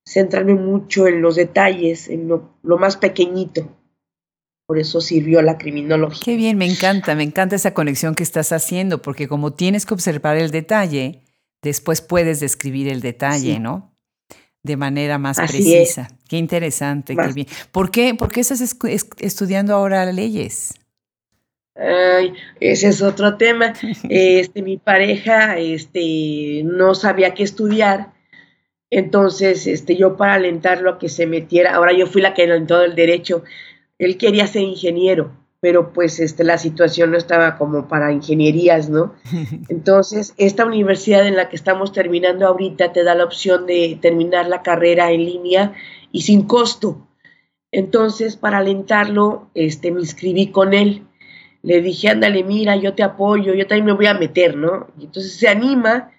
centrarme 0.09 0.55
mucho 0.55 1.07
en 1.07 1.21
los 1.21 1.37
detalles, 1.37 2.09
en 2.09 2.29
lo, 2.29 2.79
más 2.79 2.97
pequeñito. 2.97 3.69
Por 4.67 4.79
eso 4.79 5.01
sirvió 5.01 5.43
la 5.43 5.59
criminología. 5.59 6.23
Qué 6.25 6.37
bien, 6.37 6.57
me 6.57 6.67
encanta, 6.67 7.15
me 7.15 7.23
encanta 7.23 7.57
esa 7.57 7.75
conexión 7.75 8.15
que 8.15 8.23
estás 8.23 8.53
haciendo, 8.53 9.03
porque 9.03 9.29
como 9.29 9.53
tienes 9.53 9.85
que 9.85 9.95
observar 9.95 10.37
el 10.37 10.51
detalle, 10.51 11.23
después 11.63 12.01
puedes 12.01 12.41
describir 12.41 12.89
el 12.89 13.01
detalle, 13.01 13.61
¿no? 13.61 13.95
De 14.63 14.77
manera 14.77 15.19
más 15.19 15.37
precisa. 15.39 16.09
Qué 16.29 16.37
interesante, 16.37 17.15
qué 17.15 17.33
bien. 17.33 17.47
¿Por 17.71 17.91
qué, 17.91 18.15
¿Por 18.15 18.31
qué 18.31 18.41
estás 18.41 18.63
estudiando 19.19 19.75
ahora 19.75 20.11
leyes? 20.11 20.75
Ay, 21.77 22.33
ese 22.61 22.89
es 22.89 23.03
otro 23.03 23.37
tema. 23.37 23.75
Este, 24.11 24.63
mi 24.63 24.79
pareja 24.79 25.59
este, 25.59 26.63
no 26.65 26.95
sabía 26.95 27.35
qué 27.35 27.43
estudiar 27.43 28.18
entonces, 28.91 29.67
este, 29.67 29.97
yo 29.97 30.17
para 30.17 30.35
alentarlo 30.35 30.91
a 30.91 30.99
que 30.99 31.09
se 31.09 31.27
metiera, 31.27 31.75
ahora 31.75 31.93
yo 31.93 32.07
fui 32.07 32.23
la 32.23 32.35
que 32.35 32.45
alentó 32.45 32.83
el 32.83 32.95
derecho, 32.95 33.45
él 33.99 34.17
quería 34.17 34.47
ser 34.47 34.63
ingeniero, 34.63 35.33
pero 35.61 35.93
pues 35.93 36.21
este, 36.21 36.45
la 36.45 36.57
situación 36.57 37.11
no 37.11 37.19
estaba 37.19 37.59
como 37.59 37.87
para 37.87 38.13
ingenierías, 38.13 38.89
¿no? 38.89 39.15
Entonces, 39.69 40.35
esta 40.39 40.65
universidad 40.65 41.27
en 41.27 41.37
la 41.37 41.49
que 41.49 41.57
estamos 41.57 41.93
terminando 41.93 42.47
ahorita 42.47 42.93
te 42.93 43.05
da 43.05 43.15
la 43.15 43.25
opción 43.25 43.67
de 43.67 43.99
terminar 44.01 44.49
la 44.49 44.63
carrera 44.63 45.11
en 45.11 45.25
línea 45.25 45.75
y 46.11 46.23
sin 46.23 46.43
costo. 46.43 47.07
Entonces, 47.71 48.37
para 48.37 48.59
alentarlo, 48.59 49.51
este, 49.53 49.91
me 49.91 50.01
inscribí 50.01 50.47
con 50.47 50.73
él. 50.73 51.05
Le 51.63 51.83
dije, 51.83 52.09
ándale, 52.09 52.43
mira, 52.45 52.77
yo 52.77 52.95
te 52.95 53.03
apoyo, 53.03 53.53
yo 53.53 53.67
también 53.67 53.87
me 53.87 53.93
voy 53.93 54.07
a 54.07 54.15
meter, 54.15 54.57
¿no? 54.57 54.87
Y 54.99 55.05
entonces 55.05 55.35
se 55.35 55.49
anima 55.49 56.13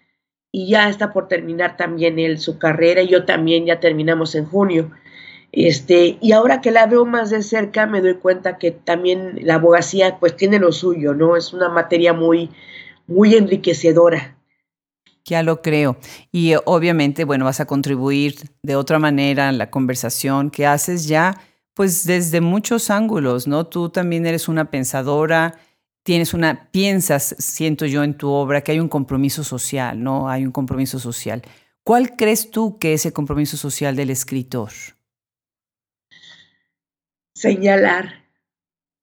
y 0.51 0.69
ya 0.69 0.89
está 0.89 1.13
por 1.13 1.27
terminar 1.27 1.77
también 1.77 2.19
él 2.19 2.39
su 2.39 2.57
carrera 2.57 3.01
y 3.01 3.07
yo 3.07 3.25
también 3.25 3.65
ya 3.65 3.79
terminamos 3.79 4.35
en 4.35 4.45
junio. 4.45 4.91
Este, 5.51 6.17
y 6.21 6.31
ahora 6.31 6.61
que 6.61 6.71
la 6.71 6.85
veo 6.85 7.05
más 7.05 7.31
de 7.31 7.41
cerca 7.41 7.87
me 7.87 8.01
doy 8.01 8.15
cuenta 8.15 8.57
que 8.57 8.71
también 8.71 9.39
la 9.41 9.55
abogacía 9.55 10.17
pues 10.19 10.35
tiene 10.35 10.59
lo 10.59 10.71
suyo, 10.71 11.13
¿no? 11.13 11.35
Es 11.35 11.53
una 11.53 11.69
materia 11.69 12.13
muy 12.13 12.49
muy 13.09 13.35
enriquecedora. 13.35 14.37
Ya 15.25 15.43
lo 15.43 15.61
creo. 15.61 15.97
Y 16.31 16.53
eh, 16.53 16.59
obviamente, 16.65 17.25
bueno, 17.25 17.45
vas 17.45 17.59
a 17.59 17.65
contribuir 17.65 18.35
de 18.63 18.75
otra 18.75 18.99
manera 18.99 19.49
a 19.49 19.51
la 19.51 19.69
conversación 19.69 20.49
que 20.49 20.65
haces 20.65 21.07
ya, 21.07 21.41
pues 21.73 22.05
desde 22.05 22.39
muchos 22.41 22.89
ángulos, 22.89 23.47
¿no? 23.47 23.65
Tú 23.65 23.89
también 23.89 24.25
eres 24.25 24.47
una 24.47 24.69
pensadora, 24.71 25.59
tienes 26.03 26.33
una, 26.33 26.69
piensas, 26.71 27.35
siento 27.39 27.85
yo 27.85 28.03
en 28.03 28.17
tu 28.17 28.29
obra, 28.29 28.61
que 28.61 28.71
hay 28.71 28.79
un 28.79 28.89
compromiso 28.89 29.43
social, 29.43 30.01
¿no? 30.01 30.29
Hay 30.29 30.45
un 30.45 30.51
compromiso 30.51 30.99
social. 30.99 31.41
¿Cuál 31.83 32.15
crees 32.15 32.51
tú 32.51 32.77
que 32.77 32.93
es 32.93 33.05
el 33.05 33.13
compromiso 33.13 33.57
social 33.57 33.95
del 33.95 34.09
escritor? 34.09 34.71
Señalar, 37.33 38.25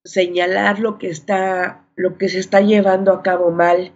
señalar 0.04 0.78
lo 0.78 0.98
que 0.98 1.08
está, 1.08 1.86
lo 1.96 2.18
que 2.18 2.28
se 2.28 2.38
está 2.38 2.60
llevando 2.60 3.12
a 3.12 3.22
cabo 3.22 3.50
mal, 3.50 3.92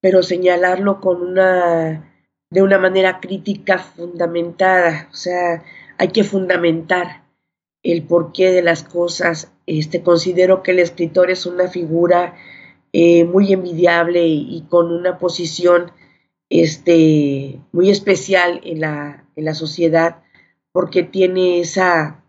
pero 0.00 0.22
señalarlo 0.22 1.00
con 1.00 1.22
una, 1.22 2.12
de 2.50 2.62
una 2.62 2.78
manera 2.78 3.20
crítica 3.20 3.78
fundamentada, 3.78 5.08
o 5.12 5.14
sea, 5.14 5.64
hay 5.98 6.08
que 6.08 6.24
fundamentar 6.24 7.24
el 7.82 8.02
porqué 8.02 8.50
de 8.50 8.62
las 8.62 8.82
cosas. 8.82 9.52
Este, 9.68 10.02
considero 10.02 10.62
que 10.62 10.70
el 10.70 10.78
escritor 10.78 11.30
es 11.30 11.44
una 11.44 11.68
figura 11.68 12.34
eh, 12.94 13.24
muy 13.24 13.52
envidiable 13.52 14.26
y, 14.26 14.64
con 14.70 14.90
una 14.90 15.18
posición 15.18 15.92
este, 16.48 17.60
muy 17.72 17.90
especial 17.90 18.62
en 18.64 18.80
la, 18.80 19.26
en 19.36 19.44
la 19.44 19.52
sociedad 19.52 20.22
porque 20.72 21.02
tiene 21.02 21.60
esa, 21.60 22.24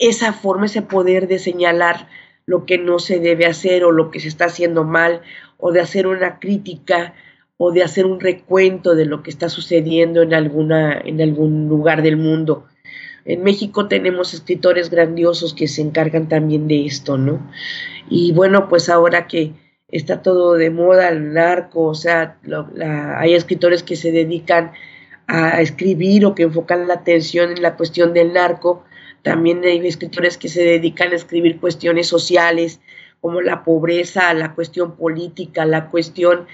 esa 0.00 0.32
forma, 0.32 0.66
ese 0.66 0.82
poder 0.82 1.28
de 1.28 1.38
señalar 1.38 2.08
lo 2.44 2.66
que 2.66 2.76
no 2.76 2.98
se 2.98 3.20
debe 3.20 3.46
hacer 3.46 3.84
o 3.84 3.92
lo 3.92 4.10
que 4.10 4.18
se 4.18 4.26
está 4.26 4.46
haciendo 4.46 4.82
mal 4.82 5.22
o 5.58 5.70
de 5.70 5.80
hacer 5.80 6.08
una 6.08 6.40
crítica 6.40 7.14
o 7.56 7.70
de 7.70 7.84
hacer 7.84 8.04
un 8.04 8.18
recuento 8.18 8.96
de 8.96 9.04
lo 9.04 9.22
que 9.22 9.30
está 9.30 9.48
sucediendo 9.48 10.22
en, 10.22 10.34
alguna, 10.34 10.98
en 10.98 11.20
algún 11.20 11.68
lugar 11.68 12.02
del 12.02 12.16
mundo. 12.16 12.66
En 13.32 13.44
México 13.44 13.86
tenemos 13.86 14.34
escritores 14.34 14.90
grandiosos 14.90 15.54
que 15.54 15.68
se 15.68 15.82
encargan 15.82 16.28
también 16.28 16.66
de 16.66 16.84
esto, 16.84 17.16
¿no? 17.16 17.40
Y 18.08 18.32
bueno, 18.32 18.68
pues 18.68 18.88
ahora 18.88 19.28
que 19.28 19.52
está 19.88 20.20
todo 20.20 20.54
de 20.54 20.70
moda 20.70 21.08
el 21.08 21.32
narco, 21.32 21.84
o 21.84 21.94
sea, 21.94 22.38
hay 23.16 23.34
escritores 23.34 23.84
que 23.84 23.94
se 23.94 24.10
dedican 24.10 24.72
a 25.28 25.60
escribir 25.60 26.26
o 26.26 26.34
que 26.34 26.42
enfocan 26.42 26.88
la 26.88 26.94
atención 26.94 27.52
en 27.52 27.62
la 27.62 27.76
cuestión 27.76 28.14
del 28.14 28.32
narco, 28.32 28.84
también 29.22 29.62
hay 29.62 29.86
escritores 29.86 30.36
que 30.36 30.48
se 30.48 30.64
dedican 30.64 31.12
a 31.12 31.16
escribir 31.16 31.60
cuestiones 31.60 32.08
sociales 32.08 32.80
como 33.20 33.40
la 33.42 33.62
pobreza, 33.62 34.34
la 34.34 34.56
cuestión 34.56 34.96
política, 34.96 35.66
la 35.66 35.88
cuestión 35.88 36.46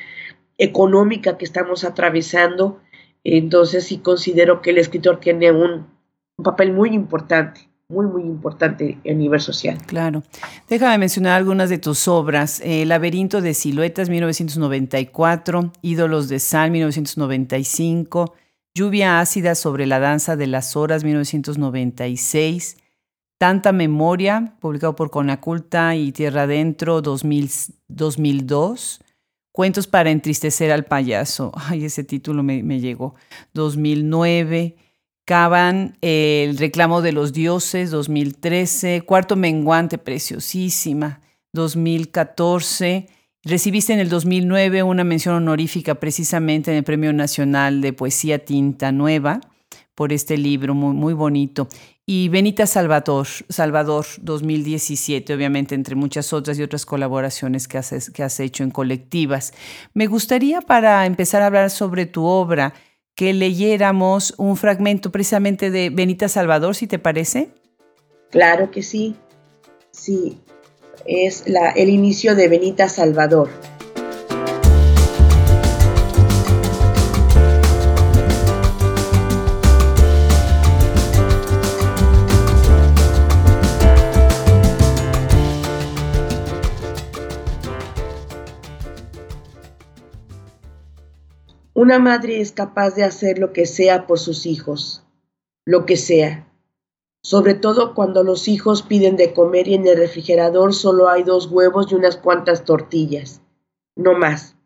económica 0.58 1.38
que 1.38 1.46
estamos 1.46 1.84
atravesando. 1.84 2.80
Entonces 3.24 3.84
sí 3.84 3.98
considero 3.98 4.60
que 4.60 4.70
el 4.70 4.78
escritor 4.78 5.20
tiene 5.20 5.52
un 5.52 5.95
un 6.38 6.44
papel 6.44 6.72
muy 6.72 6.90
importante, 6.90 7.68
muy, 7.88 8.06
muy 8.06 8.22
importante 8.22 8.98
a 9.08 9.12
nivel 9.12 9.40
social. 9.40 9.78
Claro. 9.86 10.22
Déjame 10.68 10.98
mencionar 10.98 11.36
algunas 11.36 11.70
de 11.70 11.78
tus 11.78 12.08
obras. 12.08 12.60
Eh, 12.64 12.84
Laberinto 12.84 13.40
de 13.40 13.54
Siluetas, 13.54 14.10
1994, 14.10 15.72
Ídolos 15.82 16.28
de 16.28 16.40
Sal, 16.40 16.70
1995, 16.70 18.34
Lluvia 18.74 19.20
ácida 19.20 19.54
sobre 19.54 19.86
la 19.86 20.00
danza 20.00 20.36
de 20.36 20.46
las 20.46 20.76
horas, 20.76 21.02
1996, 21.02 22.76
Tanta 23.38 23.72
Memoria, 23.72 24.54
publicado 24.60 24.94
por 24.94 25.10
Conaculta 25.10 25.96
y 25.96 26.12
Tierra 26.12 26.42
Adentro, 26.42 27.00
2002, 27.00 29.00
Cuentos 29.50 29.86
para 29.86 30.10
entristecer 30.10 30.70
al 30.70 30.84
payaso, 30.84 31.52
ay, 31.70 31.86
ese 31.86 32.04
título 32.04 32.42
me, 32.42 32.62
me 32.62 32.80
llegó, 32.80 33.14
2009, 33.54 34.76
Caban 35.26 35.98
El 36.02 36.56
reclamo 36.56 37.02
de 37.02 37.10
los 37.10 37.32
dioses, 37.32 37.90
2013, 37.90 39.00
Cuarto 39.00 39.34
menguante, 39.34 39.98
preciosísima, 39.98 41.20
2014. 41.52 43.08
Recibiste 43.42 43.92
en 43.92 43.98
el 43.98 44.08
2009 44.08 44.84
una 44.84 45.02
mención 45.02 45.34
honorífica 45.34 45.96
precisamente 45.96 46.70
en 46.70 46.76
el 46.76 46.84
Premio 46.84 47.12
Nacional 47.12 47.80
de 47.80 47.92
Poesía 47.92 48.44
Tinta 48.44 48.92
Nueva 48.92 49.40
por 49.96 50.12
este 50.12 50.36
libro 50.36 50.76
muy, 50.76 50.94
muy 50.94 51.12
bonito. 51.12 51.66
Y 52.06 52.28
Benita 52.28 52.64
Salvador, 52.64 53.26
Salvador 53.48 54.06
2017, 54.20 55.34
obviamente 55.34 55.74
entre 55.74 55.96
muchas 55.96 56.32
otras 56.32 56.56
y 56.56 56.62
otras 56.62 56.86
colaboraciones 56.86 57.66
que 57.66 57.78
has, 57.78 58.10
que 58.10 58.22
has 58.22 58.38
hecho 58.38 58.62
en 58.62 58.70
colectivas. 58.70 59.52
Me 59.92 60.06
gustaría 60.06 60.60
para 60.60 61.04
empezar 61.04 61.42
a 61.42 61.46
hablar 61.46 61.70
sobre 61.70 62.06
tu 62.06 62.24
obra, 62.24 62.74
que 63.16 63.32
leyéramos 63.32 64.34
un 64.36 64.56
fragmento 64.56 65.10
precisamente 65.10 65.70
de 65.70 65.90
Benita 65.90 66.28
Salvador, 66.28 66.76
si 66.76 66.86
te 66.86 66.98
parece. 66.98 67.48
Claro 68.30 68.70
que 68.70 68.82
sí. 68.82 69.16
Sí, 69.90 70.38
es 71.06 71.48
la, 71.48 71.70
el 71.70 71.88
inicio 71.88 72.36
de 72.36 72.48
Benita 72.48 72.88
Salvador. 72.88 73.48
Una 91.76 91.98
madre 91.98 92.40
es 92.40 92.52
capaz 92.52 92.94
de 92.94 93.04
hacer 93.04 93.38
lo 93.38 93.52
que 93.52 93.66
sea 93.66 94.06
por 94.06 94.18
sus 94.18 94.46
hijos, 94.46 95.04
lo 95.66 95.84
que 95.84 95.98
sea, 95.98 96.50
sobre 97.22 97.52
todo 97.52 97.94
cuando 97.94 98.24
los 98.24 98.48
hijos 98.48 98.80
piden 98.80 99.16
de 99.16 99.34
comer 99.34 99.68
y 99.68 99.74
en 99.74 99.86
el 99.86 99.98
refrigerador 99.98 100.72
solo 100.72 101.10
hay 101.10 101.22
dos 101.22 101.52
huevos 101.52 101.92
y 101.92 101.94
unas 101.94 102.16
cuantas 102.16 102.64
tortillas, 102.64 103.42
no 103.94 104.14
más. 104.14 104.56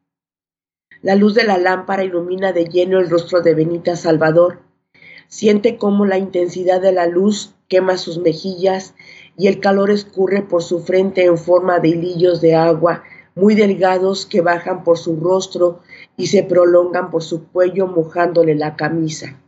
La 1.02 1.16
luz 1.16 1.34
de 1.34 1.42
la 1.42 1.58
lámpara 1.58 2.04
ilumina 2.04 2.52
de 2.52 2.66
lleno 2.66 3.00
el 3.00 3.10
rostro 3.10 3.40
de 3.40 3.54
Benita 3.54 3.96
Salvador. 3.96 4.60
Siente 5.26 5.78
cómo 5.78 6.06
la 6.06 6.18
intensidad 6.18 6.80
de 6.80 6.92
la 6.92 7.08
luz 7.08 7.56
quema 7.66 7.98
sus 7.98 8.18
mejillas 8.18 8.94
y 9.36 9.48
el 9.48 9.58
calor 9.58 9.90
escurre 9.90 10.42
por 10.42 10.62
su 10.62 10.78
frente 10.78 11.24
en 11.24 11.38
forma 11.38 11.80
de 11.80 11.88
hilillos 11.88 12.40
de 12.40 12.54
agua 12.54 13.02
muy 13.40 13.54
delgados 13.54 14.26
que 14.26 14.42
bajan 14.42 14.84
por 14.84 14.98
su 14.98 15.16
rostro 15.16 15.80
y 16.16 16.26
se 16.26 16.42
prolongan 16.42 17.10
por 17.10 17.22
su 17.22 17.48
cuello 17.48 17.86
mojándole 17.86 18.54
la 18.54 18.76
camisa. 18.76 19.40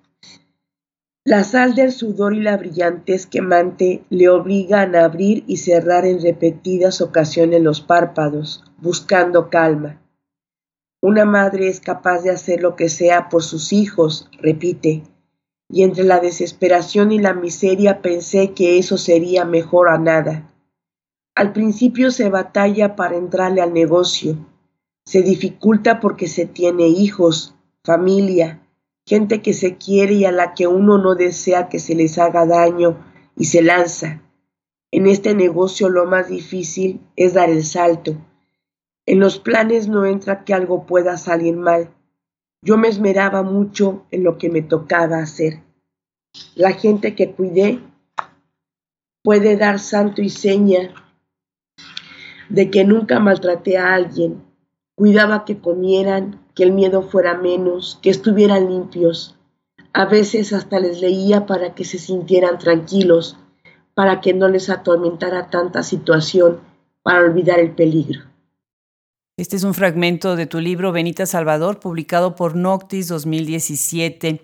La 1.25 1.45
sal 1.45 1.75
del 1.75 1.93
sudor 1.93 2.35
y 2.35 2.41
la 2.41 2.57
brillantez 2.57 3.27
quemante 3.27 4.03
le 4.09 4.31
obligan 4.31 4.97
a 4.97 5.05
abrir 5.05 5.45
y 5.47 5.59
cerrar 5.59 6.07
en 6.07 6.21
repetidas 6.21 7.01
ocasiones 7.03 7.61
los 7.63 7.83
párpados, 7.83 8.65
buscando 8.79 9.51
calma. 9.51 10.01
Una 11.01 11.25
madre 11.25 11.69
es 11.69 11.81
capaz 11.81 12.23
de 12.23 12.31
hacer 12.31 12.63
lo 12.63 12.75
que 12.75 12.89
sea 12.89 13.29
por 13.29 13.43
sus 13.43 13.73
hijos, 13.73 14.29
repite, 14.41 15.03
y 15.69 15.83
entre 15.83 16.05
la 16.05 16.19
desesperación 16.19 17.13
y 17.13 17.19
la 17.19 17.35
miseria 17.35 18.03
pensé 18.03 18.53
que 18.53 18.79
eso 18.79 18.97
sería 18.99 19.45
mejor 19.45 19.91
a 19.91 19.99
nada. 19.99 20.52
Al 21.35 21.53
principio 21.53 22.11
se 22.11 22.29
batalla 22.29 22.95
para 22.95 23.17
entrarle 23.17 23.63
al 23.63 23.73
negocio, 23.73 24.37
se 25.07 25.23
dificulta 25.23 25.99
porque 25.99 26.29
se 26.29 26.45
tiene 26.45 26.89
hijos, 26.89 27.55
familia, 27.85 28.61
gente 29.07 29.41
que 29.41 29.55
se 29.55 29.77
quiere 29.79 30.13
y 30.15 30.25
a 30.27 30.33
la 30.33 30.53
que 30.53 30.67
uno 30.67 30.99
no 30.99 31.15
desea 31.15 31.71
que 31.71 31.79
se 31.79 31.95
les 31.95 32.19
haga 32.19 32.45
daño 32.45 32.99
y 33.35 33.47
se 33.47 33.63
lanza. 33.63 34.21
En 34.91 35.07
este 35.07 35.35
negocio 35.35 35.89
lo 35.89 36.05
más 36.05 36.29
difícil 36.29 37.01
es 37.17 37.33
dar 37.33 37.49
el 37.49 37.65
salto. 37.65 38.15
En 39.07 39.19
los 39.19 39.39
planes 39.39 39.89
no 39.89 40.05
entra 40.05 40.45
que 40.45 40.53
algo 40.53 40.85
pueda 40.85 41.17
salir 41.17 41.57
mal. 41.57 41.95
Yo 42.63 42.77
me 42.77 42.89
esmeraba 42.89 43.43
mucho 43.43 44.05
en 44.11 44.23
lo 44.23 44.37
que 44.37 44.51
me 44.51 44.61
tocaba 44.61 45.19
hacer. 45.19 45.63
La 46.55 46.73
gente 46.73 47.15
que 47.15 47.33
cuidé 47.33 47.81
puede 49.25 49.57
dar 49.57 49.81
santo 49.81 50.21
y 50.21 50.29
seña 50.29 50.95
de 52.53 52.71
que 52.71 52.85
nunca 52.85 53.19
maltraté 53.19 53.79
a 53.79 53.95
alguien, 53.95 54.43
cuidaba 54.95 55.47
que 55.47 55.57
comieran, 55.57 56.39
que 56.55 56.65
el 56.65 56.73
miedo 56.73 57.01
fuera 57.03 57.35
menos, 57.35 57.99
que 58.03 58.11
estuvieran 58.11 58.69
limpios. 58.69 59.37
A 59.95 60.05
veces 60.05 60.53
hasta 60.53 60.79
les 60.79 61.01
leía 61.01 61.47
para 61.47 61.75
que 61.75 61.87
se 61.87 61.99
sintieran 61.99 62.59
tranquilos, 62.59 63.39
para 63.95 64.21
que 64.21 64.35
no 64.35 64.49
les 64.49 64.69
atormentara 64.69 65.49
tanta 65.49 65.83
situación, 65.83 66.61
para 67.03 67.21
olvidar 67.21 67.59
el 67.59 67.71
peligro. 67.71 68.21
Este 69.39 69.57
es 69.57 69.65
un 69.65 69.73
fragmento 69.73 70.37
de 70.37 70.45
tu 70.45 70.61
libro 70.61 70.93
Benita 70.93 71.25
Salvador, 71.25 71.81
publicado 71.81 72.37
por 72.37 72.55
Noctis 72.55 73.09
2017. 73.09 74.43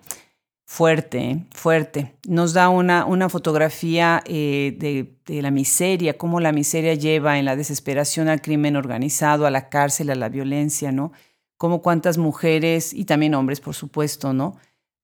Fuerte, 0.70 1.46
fuerte. 1.52 2.18
Nos 2.28 2.52
da 2.52 2.68
una, 2.68 3.07
una 3.07 3.31
fotografía 3.31 4.22
eh, 4.26 4.76
de, 4.78 5.16
de, 5.24 5.40
la 5.40 5.50
miseria, 5.50 6.18
cómo 6.18 6.40
la 6.40 6.52
miseria 6.52 6.92
lleva 6.92 7.38
en 7.38 7.46
la 7.46 7.57
desesperación 7.57 8.28
al 8.28 8.42
crimen 8.42 8.76
organizado, 8.76 9.46
a 9.46 9.50
la 9.50 9.70
cárcel, 9.70 10.11
a 10.11 10.14
la 10.14 10.28
violencia, 10.28 10.92
¿no? 10.92 11.12
Cómo 11.57 11.81
cuántas 11.81 12.18
mujeres 12.18 12.92
y 12.92 13.07
también 13.07 13.35
hombres, 13.35 13.61
por 13.61 13.74
supuesto, 13.74 14.35
¿no? 14.35 14.59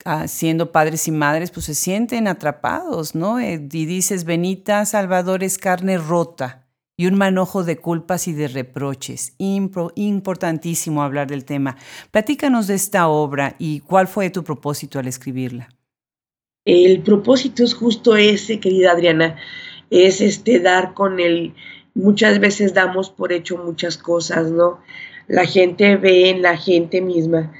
Ah, 0.04 0.28
siendo 0.28 0.70
padres 0.70 1.08
y 1.08 1.12
madres, 1.12 1.50
pues 1.50 1.64
se 1.64 1.74
sienten 1.74 2.28
atrapados, 2.28 3.14
¿no? 3.14 3.40
Eh, 3.40 3.54
y 3.54 3.86
dices, 3.86 4.24
Benita 4.24 4.84
Salvador 4.84 5.42
es 5.42 5.56
carne 5.56 5.96
rota 5.96 6.63
y 6.96 7.06
un 7.06 7.16
manojo 7.16 7.64
de 7.64 7.78
culpas 7.78 8.28
y 8.28 8.32
de 8.32 8.48
reproches. 8.48 9.34
importantísimo 9.38 11.02
hablar 11.02 11.26
del 11.28 11.44
tema. 11.44 11.76
Platícanos 12.10 12.66
de 12.66 12.74
esta 12.74 13.08
obra 13.08 13.56
y 13.58 13.80
cuál 13.80 14.06
fue 14.06 14.30
tu 14.30 14.44
propósito 14.44 14.98
al 14.98 15.08
escribirla. 15.08 15.68
El 16.64 17.02
propósito 17.02 17.62
es 17.62 17.74
justo 17.74 18.16
ese, 18.16 18.58
querida 18.58 18.92
Adriana, 18.92 19.36
es 19.90 20.20
este 20.20 20.60
dar 20.60 20.94
con 20.94 21.20
el, 21.20 21.54
muchas 21.94 22.40
veces 22.40 22.72
damos 22.72 23.10
por 23.10 23.32
hecho 23.32 23.58
muchas 23.58 23.98
cosas, 23.98 24.50
¿no? 24.50 24.80
La 25.26 25.44
gente 25.44 25.96
ve 25.96 26.30
en 26.30 26.42
la 26.42 26.56
gente 26.56 27.00
misma 27.02 27.52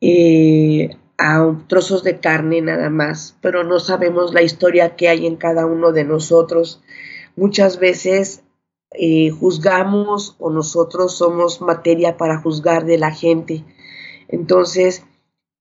eh, 0.00 0.96
a 1.18 1.56
trozos 1.68 2.02
de 2.02 2.18
carne 2.18 2.60
nada 2.60 2.90
más, 2.90 3.36
pero 3.40 3.64
no 3.64 3.78
sabemos 3.80 4.34
la 4.34 4.42
historia 4.42 4.96
que 4.96 5.08
hay 5.08 5.26
en 5.26 5.36
cada 5.36 5.66
uno 5.66 5.92
de 5.92 6.04
nosotros. 6.04 6.82
Muchas 7.36 7.78
veces 7.78 8.42
eh, 8.92 9.30
juzgamos 9.30 10.36
o 10.38 10.50
nosotros 10.50 11.16
somos 11.16 11.60
materia 11.60 12.16
para 12.16 12.40
juzgar 12.40 12.84
de 12.86 12.98
la 12.98 13.10
gente. 13.10 13.64
Entonces, 14.28 15.04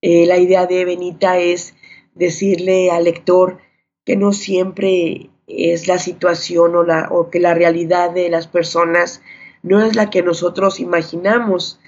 eh, 0.01 0.25
la 0.25 0.37
idea 0.37 0.65
de 0.65 0.85
Benita 0.85 1.37
es 1.37 1.75
decirle 2.15 2.89
al 2.91 3.03
lector 3.03 3.59
que 4.05 4.15
no 4.15 4.31
siempre 4.31 5.29
es 5.47 5.87
la 5.87 5.99
situación 5.99 6.75
o, 6.75 6.83
la, 6.83 7.09
o 7.11 7.29
que 7.29 7.39
la 7.39 7.53
realidad 7.53 8.11
de 8.11 8.29
las 8.29 8.47
personas 8.47 9.21
no 9.63 9.83
es 9.83 9.95
la 9.95 10.09
que 10.09 10.23
nosotros 10.23 10.79
imaginamos. 10.79 11.79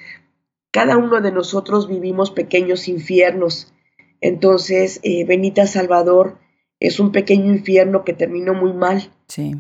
Cada 0.72 0.98
uno 0.98 1.22
de 1.22 1.32
nosotros 1.32 1.88
vivimos 1.88 2.32
pequeños 2.32 2.88
infiernos. 2.88 3.74
Entonces, 4.22 5.00
eh, 5.04 5.24
Benita 5.26 5.68
Salvador 5.68 6.38
es 6.80 7.00
un 7.00 7.12
pequeño 7.12 7.52
infierno 7.54 8.04
que 8.04 8.14
terminó 8.14 8.54
muy 8.54 8.74
mal 8.74 9.12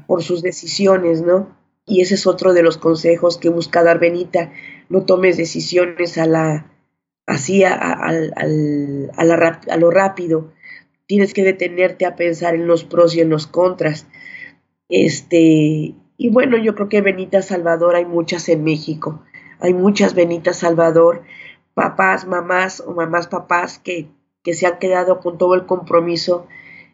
por 0.08 0.24
sus 0.24 0.42
decisiones, 0.42 1.22
¿no? 1.22 1.59
Y 1.90 2.02
ese 2.02 2.16
es 2.16 2.28
otro 2.28 2.54
de 2.54 2.64
los 2.64 2.78
consejos 2.78 3.38
que 3.38 3.50
busca 3.50 3.84
dar 3.84 4.00
Benita. 4.00 4.54
No 4.88 5.06
tomes 5.06 5.36
decisiones 5.36 6.18
a 6.18 6.26
la, 6.26 6.72
así 7.26 7.66
a, 7.66 7.74
a 7.74 9.78
lo 9.78 9.92
rápido 9.92 10.54
tienes 11.10 11.34
que 11.34 11.44
detenerte 11.44 12.06
a 12.06 12.16
pensar 12.16 12.54
en 12.54 12.68
los 12.68 12.84
pros 12.84 13.16
y 13.16 13.22
en 13.22 13.30
los 13.30 13.48
contras. 13.48 14.06
Este, 14.90 15.96
y 16.18 16.30
bueno, 16.30 16.56
yo 16.56 16.76
creo 16.76 16.88
que 16.88 17.02
Benita 17.02 17.42
Salvador 17.42 17.96
hay 17.96 18.06
muchas 18.06 18.48
en 18.48 18.64
México. 18.64 19.24
Hay 19.60 19.74
muchas 19.74 20.14
Benitas 20.14 20.58
Salvador, 20.58 21.24
papás, 21.74 22.28
mamás 22.28 22.80
o 22.80 22.94
mamás, 22.94 23.28
papás 23.28 23.80
que, 23.80 24.08
que 24.44 24.54
se 24.54 24.68
han 24.68 24.78
quedado 24.78 25.20
con 25.20 25.40
todo 25.40 25.56
el 25.56 25.66
compromiso 25.66 26.46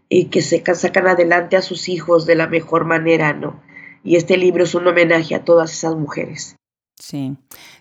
y 0.08 0.28
que 0.28 0.42
se 0.42 0.64
sacan 0.64 1.08
adelante 1.08 1.58
a 1.58 1.62
sus 1.62 1.90
hijos 1.90 2.26
de 2.26 2.36
la 2.36 2.48
mejor 2.48 2.86
manera, 2.86 3.34
¿no? 3.34 3.62
Y 4.06 4.16
este 4.16 4.38
libro 4.38 4.64
es 4.64 4.76
un 4.76 4.88
homenaje 4.88 5.36
a 5.36 5.44
todas 5.44 5.74
esas 5.74 5.96
mujeres. 5.96 6.56
Sí, 6.98 7.36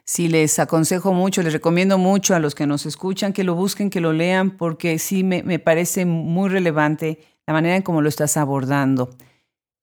sí, 0.04 0.28
les 0.28 0.58
aconsejo 0.58 1.12
mucho, 1.12 1.42
les 1.42 1.52
recomiendo 1.52 1.98
mucho 1.98 2.34
a 2.34 2.40
los 2.40 2.54
que 2.54 2.66
nos 2.66 2.86
escuchan 2.86 3.32
que 3.32 3.44
lo 3.44 3.54
busquen, 3.54 3.90
que 3.90 4.00
lo 4.00 4.12
lean, 4.12 4.56
porque 4.56 4.98
sí 4.98 5.22
me, 5.22 5.42
me 5.44 5.60
parece 5.60 6.04
muy 6.04 6.48
relevante 6.48 7.20
la 7.46 7.52
manera 7.52 7.76
en 7.76 7.82
cómo 7.82 8.02
lo 8.02 8.08
estás 8.08 8.36
abordando. 8.36 9.10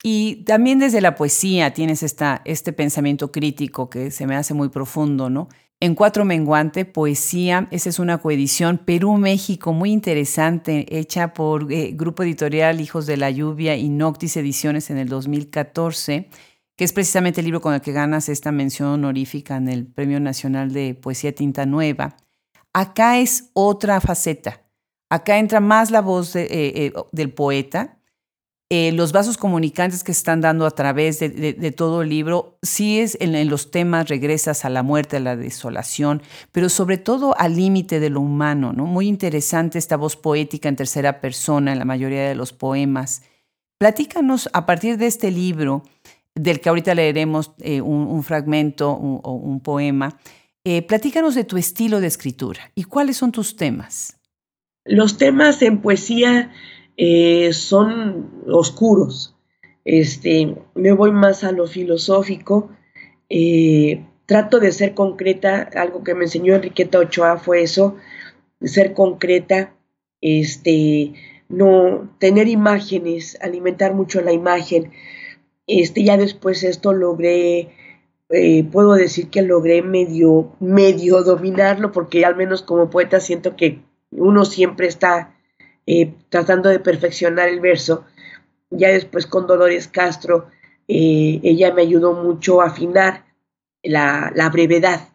Y 0.04 0.44
también 0.46 0.80
desde 0.80 1.00
la 1.00 1.16
poesía 1.16 1.74
tienes 1.74 2.02
esta, 2.04 2.42
este 2.44 2.74
pensamiento 2.74 3.32
crítico 3.32 3.90
que 3.90 4.10
se 4.10 4.26
me 4.26 4.36
hace 4.36 4.54
muy 4.54 4.70
profundo, 4.70 5.30
¿no? 5.30 5.48
En 5.84 5.96
Cuatro 5.96 6.26
Menguante, 6.26 6.86
Poesía, 6.86 7.68
esa 7.72 7.90
es 7.90 7.98
una 8.00 8.20
coedición 8.20 8.78
Perú-México 8.78 9.74
muy 9.74 9.92
interesante, 9.92 10.86
hecha 10.98 11.34
por 11.34 11.74
eh, 11.74 11.92
Grupo 11.94 12.22
Editorial 12.22 12.80
Hijos 12.80 13.08
de 13.08 13.18
la 13.18 13.32
Lluvia 13.32 13.76
y 13.76 13.90
Noctis 13.90 14.38
Ediciones 14.38 14.92
en 14.92 15.00
el 15.00 15.10
2014 15.10 16.30
que 16.82 16.86
es 16.86 16.94
precisamente 16.94 17.42
el 17.42 17.46
libro 17.46 17.62
con 17.62 17.76
el 17.76 17.82
que 17.82 17.92
ganas 17.92 18.28
esta 18.28 18.52
mención 18.52 18.90
honorífica 18.90 19.56
en 19.56 19.70
el 19.70 19.86
Premio 19.86 20.20
Nacional 20.20 20.74
de 20.74 20.96
Poesía 20.96 21.32
Tinta 21.36 21.68
Nueva. 21.68 22.18
Acá 22.74 23.20
es 23.20 23.52
otra 23.54 24.02
faceta. 24.02 24.64
Acá 25.08 25.38
entra 25.38 25.60
más 25.60 25.92
la 25.92 26.02
voz 26.02 26.36
eh, 26.36 26.48
eh, 26.50 26.94
del 27.12 27.32
poeta. 27.34 28.00
Eh, 28.74 28.94
los 28.94 29.12
vasos 29.12 29.36
comunicantes 29.36 30.02
que 30.02 30.14
están 30.14 30.40
dando 30.40 30.66
a 30.66 30.72
través 30.72 31.20
de, 31.20 31.74
todo 31.76 32.04
el 32.04 32.10
libro, 32.10 32.58
sí 32.62 33.02
es 33.02 33.18
en, 33.20 33.50
los 33.50 33.70
temas, 33.70 34.08
regresas 34.08 34.64
a 34.64 34.70
la 34.70 34.82
muerte, 34.82 35.18
a 35.18 35.20
la 35.20 35.36
desolación, 35.36 36.22
pero 36.54 36.70
sobre 36.70 36.98
todo 36.98 37.38
al 37.38 37.58
límite 37.58 38.00
de 38.00 38.10
lo 38.10 38.22
humano, 38.22 38.72
¿no? 38.72 38.86
Muy 38.86 39.10
interesante 39.10 39.78
esta 39.78 39.98
voz 39.98 40.16
poética 40.16 40.70
en 40.70 40.78
tercera 40.78 41.20
persona 41.20 41.74
en 41.74 41.80
la 41.80 41.84
mayoría 41.84 42.30
de 42.30 42.34
los 42.34 42.54
poemas. 42.54 43.24
Platícanos 43.78 44.50
a 44.54 44.66
partir 44.66 44.98
de 44.98 45.08
este 45.08 45.32
libro, 45.32 45.84
del 46.34 46.62
que 46.62 46.70
ahorita 46.70 46.96
leeremos 46.96 47.52
eh, 47.60 47.82
un, 47.82 48.24
fragmento 48.24 48.90
o 48.90 49.34
un, 49.34 49.60
poema. 49.60 50.18
Eh, 50.64 50.82
platícanos 50.82 51.36
de 51.36 51.44
tu 51.44 51.58
estilo 51.58 52.00
de 52.00 52.08
escritura 52.08 52.72
y 52.74 52.86
cuáles 52.86 53.18
son 53.18 53.34
tus 53.34 53.58
temas. 53.58 54.16
Los 54.86 55.18
temas 55.18 55.62
en 55.62 55.82
poesía 55.82 56.54
eh, 57.04 57.54
son 57.54 58.44
oscuros. 58.48 59.36
Este, 59.86 60.56
me 60.76 60.92
voy 60.92 61.12
más 61.12 61.44
a 61.44 61.52
lo 61.52 61.68
filosófico. 61.68 62.70
trato 64.26 64.60
de 64.60 64.72
ser 64.72 64.94
concreta. 64.94 65.70
Algo 65.76 66.04
que 66.04 66.16
me 66.16 66.26
enseñó 66.26 66.56
Enriqueta 66.56 67.00
Ochoa 67.00 67.38
fue 67.38 67.64
eso, 67.64 67.96
ser 68.62 68.94
concreta. 68.94 69.74
Este, 70.22 71.14
no 71.50 72.10
tener 72.20 72.48
imágenes, 72.48 73.38
alimentar 73.42 73.94
mucho 73.94 74.22
la 74.22 74.34
imagen 74.34 74.92
este, 75.68 76.04
ya 76.04 76.18
después 76.18 76.64
esto 76.64 76.92
logré, 76.94 77.70
eh, 78.30 78.64
puedo 78.72 78.94
decir 78.94 79.30
que 79.30 79.42
logré 79.42 79.82
medio, 79.82 80.52
medio 80.60 81.24
dominarlo, 81.24 81.92
porque 81.92 82.26
al 82.26 82.36
menos 82.36 82.62
como 82.62 82.90
poeta 82.90 83.20
siento 83.20 83.56
que 83.56 83.82
uno 84.12 84.44
siempre 84.46 84.88
está 84.88 85.36
eh, 85.86 86.14
tratando 86.30 86.70
de 86.70 86.80
perfeccionar 86.80 87.50
el 87.50 87.60
verso. 87.60 88.06
Ya 88.70 88.90
después 88.90 89.26
con 89.28 89.48
Dolores 89.48 89.88
Castro, 89.88 90.48
eh, 90.88 91.40
ella 91.44 91.74
me 91.74 91.82
ayudó 91.82 92.14
mucho 92.14 92.62
a 92.62 92.68
afinar 92.68 93.26
la, 93.84 94.50
brevedad, 94.52 95.10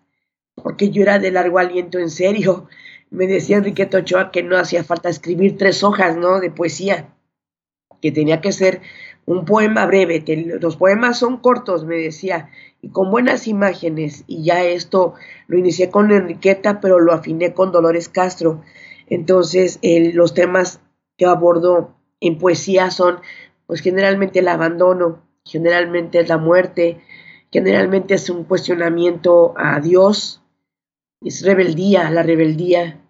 porque 0.55 0.91
yo 0.91 1.03
era 1.03 1.19
de 1.19 1.31
largo 1.31 1.59
aliento 1.59 1.99
en 1.99 2.11
serio. 2.11 2.69
Me 3.11 3.27
decía 3.27 3.59
Enrique 3.59 3.89
Ochoa 3.93 4.31
que 4.31 4.43
no 4.43 4.57
hacía 4.57 4.85
falta 4.85 5.09
escribir 5.09 5.57
tres 5.57 5.85
hojas, 5.85 6.17
¿no? 6.17 6.41
De 6.41 6.51
poesía, 6.51 7.15
que 8.01 8.11
tenía 8.11 8.41
que 8.41 8.53
ser 8.53 8.81
un 9.27 9.45
poema 9.45 9.87
breve, 9.87 10.25
que 10.25 10.59
los 10.61 10.77
poemas 10.77 11.19
son 11.19 11.39
cortos, 11.39 11.85
me 11.85 11.97
decía, 11.97 12.51
y 12.81 12.89
con 12.89 13.11
buenas 13.11 13.49
imágenes, 13.49 14.25
y 14.27 14.45
ya 14.45 14.65
esto 14.65 15.15
lo 15.49 15.59
inicié 15.59 15.91
con 15.91 16.13
Enriqueta, 16.13 16.81
pero 16.81 17.01
lo 17.01 17.13
afiné 17.13 17.53
con 17.53 17.73
Dolores 17.73 18.09
Castro. 18.09 18.63
Entonces, 19.07 19.79
los 19.83 20.35
temas 20.35 20.81
que 21.17 21.27
abordo 21.27 21.95
en 22.21 22.39
poesía 22.39 22.91
son, 22.91 23.21
pues 23.67 23.81
generalmente 23.81 24.41
el 24.41 24.49
abandono, 24.49 25.23
generalmente 25.45 26.21
es 26.21 26.29
la 26.29 26.39
muerte, 26.39 27.01
generalmente 27.53 28.15
es 28.15 28.29
un 28.31 28.45
cuestionamiento 28.45 29.55
a 29.57 29.81
Dios, 29.81 30.43
es 31.23 31.45
rebeldía, 31.45 32.11
la 32.11 32.23
rebeldía, 32.23 33.01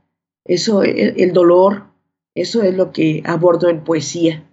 eso, 0.44 0.82
el 0.82 1.32
dolor, 1.32 1.86
eso 2.34 2.62
es 2.62 2.74
lo 2.74 2.92
que 2.92 3.22
abordo 3.24 3.68
en 3.68 3.82
poesía. 3.82 4.44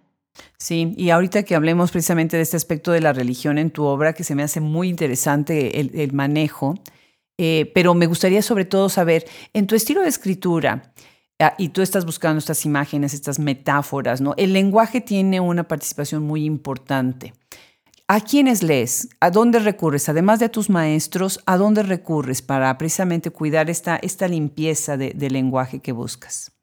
Sí, 0.57 0.93
y 0.97 1.09
ahorita 1.09 1.43
que 1.43 1.55
hablemos 1.55 1.91
precisamente 1.91 2.37
de 2.37 2.43
este 2.43 2.57
aspecto 2.57 2.91
de 2.91 3.01
la 3.01 3.13
religión 3.13 3.57
en 3.57 3.69
tu 3.69 3.83
obra, 3.83 4.13
que 4.13 4.23
se 4.23 4.35
me 4.35 4.43
hace 4.43 4.61
muy 4.61 4.89
interesante 4.89 5.79
el, 5.79 6.13
manejo, 6.13 6.75
eh, 7.37 7.71
pero 7.75 7.93
me 7.93 8.07
gustaría 8.07 8.41
sobre 8.41 8.65
todo 8.65 8.89
saber, 8.89 9.25
en 9.53 9.67
tu 9.67 9.75
estilo 9.75 10.01
de 10.01 10.07
escritura, 10.07 10.93
y 11.57 11.69
tú 11.69 11.81
estás 11.81 12.05
buscando 12.05 12.39
estas 12.39 12.65
imágenes, 12.65 13.13
estas 13.13 13.39
metáforas, 13.39 14.21
¿no? 14.21 14.33
El 14.37 14.53
lenguaje 14.53 15.01
tiene 15.01 15.39
una 15.39 15.67
participación 15.67 16.23
muy 16.23 16.45
importante. 16.45 17.33
¿A 18.07 18.21
quiénes 18.21 18.63
lees? 18.63 19.09
¿A 19.19 19.31
dónde 19.31 19.59
recurres? 19.59 20.09
Además 20.09 20.39
de 20.39 20.45
a 20.45 20.51
tus 20.51 20.69
maestros, 20.69 21.39
¿a 21.45 21.57
dónde 21.57 21.83
recurres 21.83 22.41
para 22.41 22.77
precisamente 22.77 23.31
cuidar 23.31 23.69
esta, 23.69 23.95
esta 23.97 24.27
limpieza 24.27 24.97
de 24.97 25.29
lenguaje 25.29 25.79
que 25.79 25.91
buscas? 25.91 26.53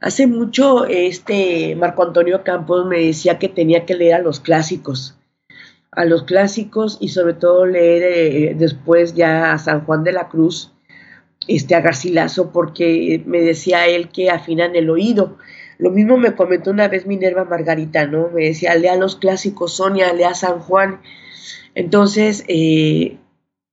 Hace 0.00 0.28
mucho 0.28 0.84
este 0.84 1.74
Marco 1.74 2.04
Antonio 2.04 2.44
Campos 2.44 2.86
me 2.86 3.00
decía 3.00 3.38
que 3.38 3.48
tenía 3.48 3.84
que 3.84 3.94
leer 3.94 4.14
a 4.14 4.18
los 4.20 4.38
clásicos, 4.38 5.16
a 5.90 6.04
los 6.04 6.22
clásicos 6.22 6.98
y 7.00 7.08
sobre 7.08 7.34
todo 7.34 7.66
leer 7.66 8.02
eh, 8.04 8.54
después 8.56 9.14
ya 9.14 9.52
a 9.52 9.58
San 9.58 9.84
Juan 9.84 10.04
de 10.04 10.12
la 10.12 10.28
Cruz, 10.28 10.72
este, 11.48 11.74
a 11.74 11.80
Garcilaso, 11.80 12.52
porque 12.52 13.22
me 13.26 13.40
decía 13.40 13.86
él 13.86 14.10
que 14.10 14.30
afinan 14.30 14.76
el 14.76 14.90
oído. 14.90 15.36
Lo 15.78 15.90
mismo 15.90 16.16
me 16.16 16.34
comentó 16.34 16.70
una 16.70 16.88
vez 16.88 17.06
Minerva 17.06 17.44
Margarita, 17.44 18.06
¿no? 18.06 18.30
Me 18.30 18.44
decía, 18.44 18.74
lea 18.74 18.96
los 18.96 19.16
clásicos, 19.16 19.76
Sonia, 19.76 20.12
lea 20.12 20.34
San 20.34 20.60
Juan. 20.60 21.00
Entonces, 21.74 22.44
eh, 22.48 23.18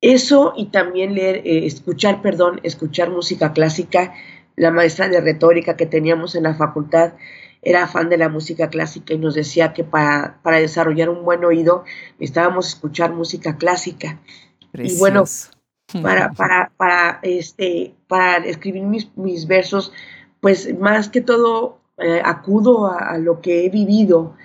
eso 0.01 0.53
y 0.55 0.67
también 0.67 1.15
leer, 1.15 1.37
eh, 1.45 1.65
escuchar, 1.65 2.21
perdón, 2.21 2.59
escuchar 2.63 3.09
música 3.09 3.53
clásica 3.53 4.13
la 4.55 4.71
maestra 4.71 5.09
de 5.09 5.21
retórica 5.21 5.75
que 5.75 5.85
teníamos 5.85 6.35
en 6.35 6.43
la 6.43 6.55
facultad, 6.55 7.13
era 7.61 7.87
fan 7.87 8.09
de 8.09 8.17
la 8.17 8.29
música 8.29 8.69
clásica 8.69 9.13
y 9.13 9.17
nos 9.17 9.33
decía 9.33 9.73
que 9.73 9.83
para, 9.83 10.39
para 10.43 10.59
desarrollar 10.59 11.09
un 11.09 11.25
buen 11.25 11.43
oído 11.43 11.83
necesitábamos 12.19 12.67
escuchar 12.67 13.13
música 13.13 13.57
clásica. 13.57 14.19
Y 14.73 14.97
bueno, 14.97 15.23
para, 16.01 16.31
para, 16.33 16.71
para, 16.77 17.19
este, 17.21 17.95
para 18.07 18.37
escribir 18.45 18.83
mis, 18.83 19.15
mis 19.17 19.47
versos, 19.47 19.91
pues 20.41 20.77
más 20.79 21.09
que 21.09 21.21
todo 21.21 21.79
eh, 21.97 22.21
acudo 22.23 22.87
a, 22.87 23.17
lo 23.17 23.41
que 23.41 23.65
he 23.65 23.69
vivido. 23.69 24.35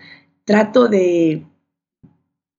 Trato 0.45 0.89
de... 0.89 1.45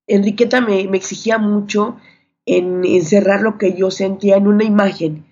Enriqueta 0.07 0.61
me, 0.61 0.87
me 0.87 0.97
exigía 0.97 1.37
mucho 1.37 1.97
en 2.45 2.83
encerrar 2.83 3.41
lo 3.41 3.57
que 3.57 3.73
yo 3.73 3.91
sentía 3.91 4.35
en 4.35 4.47
una 4.47 4.63
imagen 4.63 5.25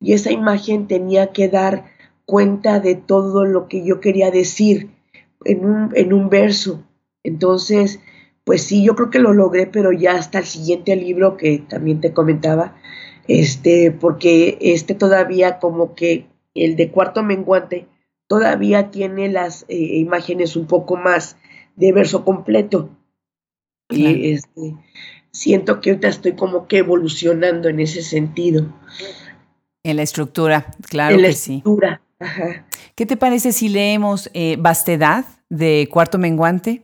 y 0.00 0.12
esa 0.12 0.30
imagen 0.30 0.88
tenía 0.88 1.32
que 1.32 1.48
dar 1.48 1.86
cuenta 2.24 2.80
de 2.80 2.96
todo 2.96 3.44
lo 3.44 3.68
que 3.68 3.84
yo 3.84 4.00
quería 4.00 4.30
decir 4.30 4.90
en 5.44 5.64
un, 5.64 5.96
en 5.96 6.12
un 6.12 6.28
verso. 6.28 6.84
Entonces, 7.22 8.00
pues 8.44 8.62
sí, 8.62 8.84
yo 8.84 8.94
creo 8.94 9.10
que 9.10 9.18
lo 9.18 9.32
logré, 9.32 9.66
pero 9.66 9.92
ya 9.92 10.12
hasta 10.12 10.40
el 10.40 10.44
siguiente 10.44 10.96
libro 10.96 11.36
que 11.36 11.58
también 11.58 12.00
te 12.00 12.12
comentaba, 12.12 12.76
este, 13.28 13.90
porque 13.90 14.58
este 14.60 14.94
todavía 14.94 15.58
como 15.58 15.94
que 15.94 16.26
el 16.54 16.76
de 16.76 16.90
cuarto 16.90 17.22
menguante 17.22 17.86
todavía 18.26 18.90
tiene 18.90 19.28
las 19.28 19.64
eh, 19.68 19.76
imágenes 19.76 20.56
un 20.56 20.66
poco 20.66 20.96
más 20.96 21.36
de 21.76 21.92
verso 21.92 22.24
completo. 22.24 22.90
Y 23.88 24.32
este, 24.32 24.74
siento 25.30 25.80
que 25.80 25.90
ahorita 25.90 26.08
estoy 26.08 26.32
como 26.34 26.66
que 26.66 26.78
evolucionando 26.78 27.68
en 27.68 27.80
ese 27.80 28.02
sentido. 28.02 28.66
En 29.84 29.96
la 29.96 30.02
estructura, 30.02 30.66
claro 30.88 31.14
en 31.14 31.22
la 31.22 31.28
que 31.28 31.32
estructura. 31.32 32.02
¿Qué 32.94 33.06
te 33.06 33.16
parece 33.16 33.52
si 33.52 33.68
leemos 33.68 34.30
eh, 34.34 34.56
Vastedad 34.58 35.24
de 35.48 35.88
Cuarto 35.90 36.18
Menguante? 36.18 36.82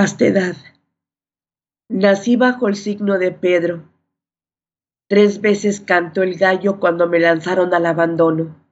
Vastedad. 0.00 0.54
Nací 1.88 2.36
bajo 2.36 2.68
el 2.68 2.76
signo 2.76 3.18
de 3.18 3.32
Pedro. 3.32 3.82
Tres 5.08 5.40
veces 5.40 5.80
cantó 5.80 6.22
el 6.22 6.38
gallo 6.38 6.78
cuando 6.78 7.08
me 7.08 7.18
lanzaron 7.18 7.74
al 7.74 7.84
abandono. 7.84 8.64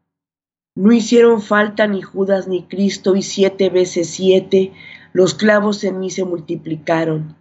No 0.76 0.92
hicieron 0.92 1.42
falta 1.42 1.88
ni 1.88 2.00
Judas 2.00 2.46
ni 2.46 2.68
Cristo 2.68 3.16
y 3.16 3.22
siete 3.22 3.70
veces 3.70 4.08
siete 4.08 4.72
los 5.12 5.34
clavos 5.34 5.82
en 5.82 5.98
mí 5.98 6.10
se 6.10 6.24
multiplicaron. 6.24 7.34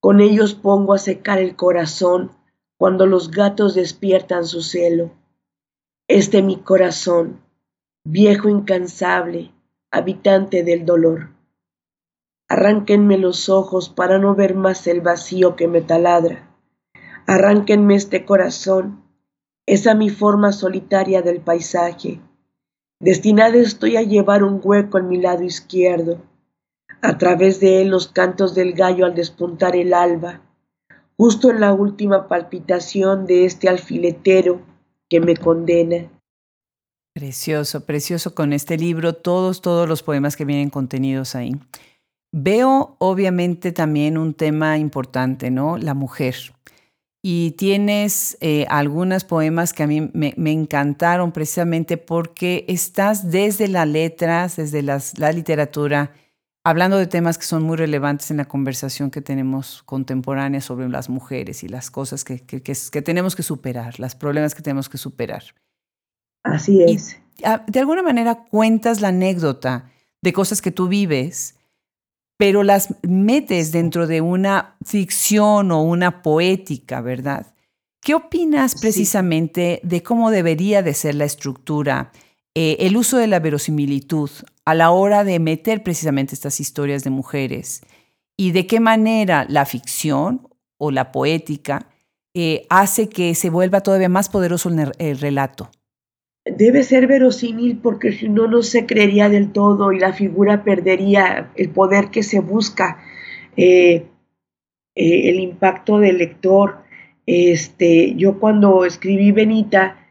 Con 0.00 0.20
ellos 0.20 0.54
pongo 0.54 0.92
a 0.92 0.98
secar 0.98 1.38
el 1.38 1.54
corazón 1.54 2.32
cuando 2.78 3.06
los 3.06 3.30
gatos 3.30 3.76
despiertan 3.76 4.44
su 4.44 4.60
celo. 4.60 5.12
Este 6.08 6.42
mi 6.42 6.56
corazón, 6.56 7.44
viejo 8.02 8.48
incansable, 8.48 9.52
habitante 9.92 10.64
del 10.64 10.84
dolor. 10.84 11.37
Arránquenme 12.58 13.18
los 13.18 13.48
ojos 13.48 13.88
para 13.88 14.18
no 14.18 14.34
ver 14.34 14.56
más 14.56 14.88
el 14.88 15.00
vacío 15.00 15.54
que 15.54 15.68
me 15.68 15.80
taladra. 15.80 16.50
Arránquenme 17.24 17.94
este 17.94 18.24
corazón, 18.24 19.04
esa 19.64 19.94
mi 19.94 20.10
forma 20.10 20.50
solitaria 20.50 21.22
del 21.22 21.40
paisaje. 21.40 22.20
Destinada 22.98 23.58
estoy 23.58 23.96
a 23.96 24.02
llevar 24.02 24.42
un 24.42 24.60
hueco 24.60 24.98
en 24.98 25.08
mi 25.08 25.20
lado 25.20 25.44
izquierdo. 25.44 26.20
A 27.00 27.16
través 27.16 27.60
de 27.60 27.80
él 27.80 27.90
los 27.90 28.08
cantos 28.08 28.56
del 28.56 28.72
gallo 28.72 29.06
al 29.06 29.14
despuntar 29.14 29.76
el 29.76 29.94
alba, 29.94 30.40
justo 31.16 31.50
en 31.50 31.60
la 31.60 31.72
última 31.72 32.26
palpitación 32.26 33.24
de 33.26 33.44
este 33.44 33.68
alfiletero 33.68 34.62
que 35.08 35.20
me 35.20 35.36
condena. 35.36 36.10
Precioso, 37.14 37.86
precioso 37.86 38.34
con 38.34 38.52
este 38.52 38.76
libro, 38.76 39.12
todos, 39.12 39.62
todos 39.62 39.88
los 39.88 40.02
poemas 40.02 40.36
que 40.36 40.44
vienen 40.44 40.70
contenidos 40.70 41.36
ahí. 41.36 41.54
Veo 42.32 42.96
obviamente 42.98 43.72
también 43.72 44.18
un 44.18 44.34
tema 44.34 44.78
importante, 44.78 45.50
¿no? 45.50 45.78
La 45.78 45.94
mujer. 45.94 46.36
Y 47.22 47.52
tienes 47.52 48.36
eh, 48.40 48.66
algunos 48.68 49.24
poemas 49.24 49.72
que 49.72 49.82
a 49.82 49.86
mí 49.86 50.10
me, 50.12 50.34
encantaron 50.36 51.32
precisamente 51.32 51.96
porque 51.96 52.64
estás 52.68 53.30
desde 53.30 53.66
las 53.66 53.88
letras, 53.88 54.56
desde 54.56 54.82
la 54.82 55.32
literatura, 55.32 56.12
hablando 56.64 56.98
de 56.98 57.06
temas 57.06 57.38
que 57.38 57.44
son 57.44 57.62
muy 57.62 57.76
relevantes 57.76 58.30
en 58.30 58.36
la 58.36 58.44
conversación 58.44 59.10
que 59.10 59.22
tenemos 59.22 59.82
contemporánea 59.84 60.60
sobre 60.60 60.88
las 60.88 61.08
mujeres 61.08 61.64
y 61.64 61.68
las 61.68 61.90
cosas 61.90 62.24
que, 62.24 62.40
que, 62.40 63.02
tenemos 63.02 63.34
que 63.34 63.42
superar, 63.42 63.98
los 63.98 64.14
problemas 64.14 64.54
que 64.54 64.62
tenemos 64.62 64.88
que 64.88 64.98
superar. 64.98 65.42
Así 66.44 66.82
es. 66.82 67.18
De 67.66 67.80
alguna 67.80 68.02
manera 68.02 68.44
cuentas 68.50 69.00
la 69.00 69.08
anécdota 69.08 69.90
de 70.22 70.32
cosas 70.32 70.60
que 70.60 70.70
tú 70.70 70.88
vives 70.88 71.57
pero 72.38 72.62
las 72.62 72.94
metes 73.02 73.72
dentro 73.72 74.06
de 74.06 74.22
una 74.22 74.76
ficción 74.84 75.70
o 75.72 75.82
una 75.82 76.22
poética, 76.22 77.02
¿verdad? 77.02 77.52
¿Qué 78.00 78.14
opinas 78.14 78.76
precisamente 78.80 79.80
de 79.82 80.02
cómo 80.04 80.30
debería 80.30 80.82
de 80.82 80.94
ser 80.94 81.16
la 81.16 81.24
estructura, 81.24 82.12
eh, 82.54 82.76
el 82.80 82.96
uso 82.96 83.18
de 83.18 83.26
la 83.26 83.40
verosimilitud 83.40 84.30
a 84.64 84.74
la 84.74 84.92
hora 84.92 85.24
de 85.24 85.40
meter 85.40 85.82
precisamente 85.82 86.34
estas 86.34 86.60
historias 86.60 87.02
de 87.02 87.10
mujeres? 87.10 87.82
¿Y 88.36 88.52
de 88.52 88.68
qué 88.68 88.78
manera 88.78 89.44
la 89.48 89.66
ficción 89.66 90.48
o 90.78 90.92
la 90.92 91.10
poética 91.10 91.88
eh, 92.34 92.66
hace 92.70 93.08
que 93.08 93.34
se 93.34 93.50
vuelva 93.50 93.80
todavía 93.80 94.08
más 94.08 94.28
poderoso 94.28 94.70
el 94.98 95.18
relato? 95.18 95.72
Debe 96.56 96.82
ser 96.82 97.06
verosímil 97.06 97.78
porque 97.78 98.12
si 98.12 98.28
no, 98.28 98.46
no 98.46 98.62
se 98.62 98.86
creería 98.86 99.28
del 99.28 99.52
todo 99.52 99.92
y 99.92 99.98
la 99.98 100.12
figura 100.12 100.64
perdería 100.64 101.50
el 101.56 101.70
poder 101.70 102.10
que 102.10 102.22
se 102.22 102.40
busca, 102.40 102.98
eh, 103.56 104.06
eh, 104.94 105.28
el 105.28 105.40
impacto 105.40 105.98
del 105.98 106.18
lector. 106.18 106.78
Este, 107.26 108.14
yo 108.16 108.38
cuando 108.38 108.84
escribí 108.84 109.32
Benita, 109.32 110.06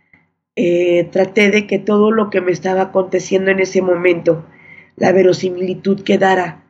eh, 0.55 1.07
traté 1.11 1.51
de 1.51 1.67
que 1.67 1.79
todo 1.79 2.11
lo 2.11 2.29
que 2.29 2.41
me 2.41 2.51
estaba 2.51 2.81
aconteciendo 2.81 3.51
en 3.51 3.59
ese 3.59 3.81
momento, 3.81 4.45
la 4.95 5.11
verosimilitud 5.11 6.01
quedara 6.01 6.63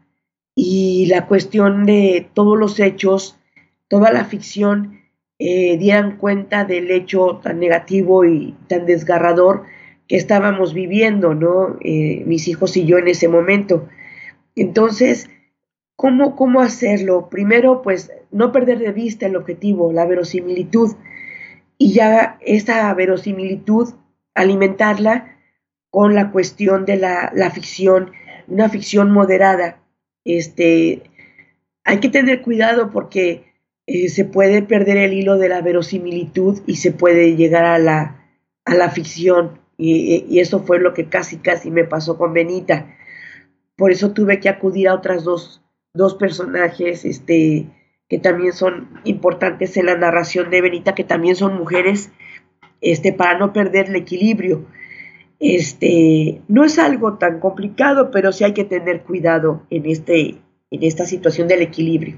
y 0.55 1.05
la 1.05 1.27
cuestión 1.27 1.85
de 1.85 2.27
todos 2.33 2.57
los 2.57 2.79
hechos, 2.79 3.39
toda 3.87 4.11
la 4.11 4.25
ficción, 4.25 4.99
eh, 5.39 5.77
dieran 5.77 6.17
cuenta 6.17 6.65
del 6.65 6.89
hecho 6.89 7.39
tan 7.43 7.59
negativo 7.59 8.25
y 8.25 8.55
tan 8.67 8.85
desgarrador 8.85 9.63
que 10.07 10.15
estábamos 10.15 10.73
viviendo, 10.73 11.35
¿no? 11.35 11.77
Eh, 11.81 12.23
mis 12.25 12.47
hijos 12.47 12.75
y 12.77 12.85
yo 12.85 12.97
en 12.97 13.07
ese 13.07 13.27
momento. 13.27 13.87
Entonces, 14.55 15.29
¿cómo, 15.95 16.35
¿cómo 16.35 16.61
hacerlo? 16.61 17.29
Primero, 17.29 17.81
pues, 17.81 18.11
no 18.31 18.51
perder 18.51 18.79
de 18.79 18.91
vista 18.91 19.27
el 19.27 19.35
objetivo, 19.35 19.91
la 19.91 20.05
verosimilitud, 20.05 20.95
y 21.77 21.93
ya 21.93 22.37
esa 22.41 22.93
verosimilitud 22.93 23.93
alimentarla 24.33 25.37
con 25.91 26.15
la 26.15 26.31
cuestión 26.31 26.85
de 26.85 26.97
la, 26.97 27.31
la 27.35 27.51
ficción, 27.51 28.11
una 28.47 28.69
ficción 28.69 29.11
moderada. 29.11 29.79
Este, 30.25 31.03
hay 31.83 31.99
que 31.99 32.09
tener 32.09 32.41
cuidado 32.41 32.89
porque 32.89 33.46
eh, 33.87 34.09
se 34.09 34.25
puede 34.25 34.61
perder 34.61 34.97
el 34.97 35.13
hilo 35.13 35.37
de 35.37 35.47
la 35.47 35.61
verosimilitud 35.61 36.61
y 36.67 36.75
se 36.75 36.91
puede 36.91 37.37
llegar 37.37 37.63
a 37.63 37.79
la, 37.79 38.27
a 38.65 38.75
la 38.75 38.89
ficción. 38.89 39.61
Y, 39.77 40.39
eso 40.39 40.59
fue 40.63 40.79
lo 40.79 40.93
que 40.93 41.07
casi, 41.07 41.37
casi 41.37 41.71
me 41.71 41.85
pasó 41.85 42.17
con 42.17 42.33
Benita. 42.33 42.97
Por 43.77 43.91
eso 43.91 44.11
tuve 44.11 44.41
que 44.41 44.49
acudir 44.49 44.89
a 44.89 44.93
otras 44.93 45.23
dos, 45.23 45.63
dos 45.93 46.15
personajes 46.15 47.05
este, 47.05 47.67
que 48.09 48.17
también 48.17 48.51
son 48.51 48.89
importantes 49.05 49.77
en 49.77 49.85
la 49.85 49.97
narración 49.97 50.49
de 50.49 50.61
Benita, 50.61 50.93
que 50.93 51.05
también 51.05 51.37
son 51.37 51.57
mujeres, 51.57 52.11
este, 52.81 53.13
para 53.13 53.37
no 53.37 53.53
perder 53.53 53.87
el 53.87 53.95
equilibrio. 53.95 54.65
Este, 55.39 56.41
no 56.49 56.65
es 56.65 56.77
algo 56.77 57.17
tan 57.17 57.39
complicado, 57.39 58.11
pero 58.11 58.33
sí 58.33 58.43
hay 58.43 58.53
que 58.53 58.65
tener 58.65 59.03
cuidado 59.03 59.65
en, 59.69 59.85
este, 59.85 60.41
en 60.71 60.83
esta 60.83 61.05
situación 61.05 61.47
del 61.47 61.61
equilibrio. 61.61 62.17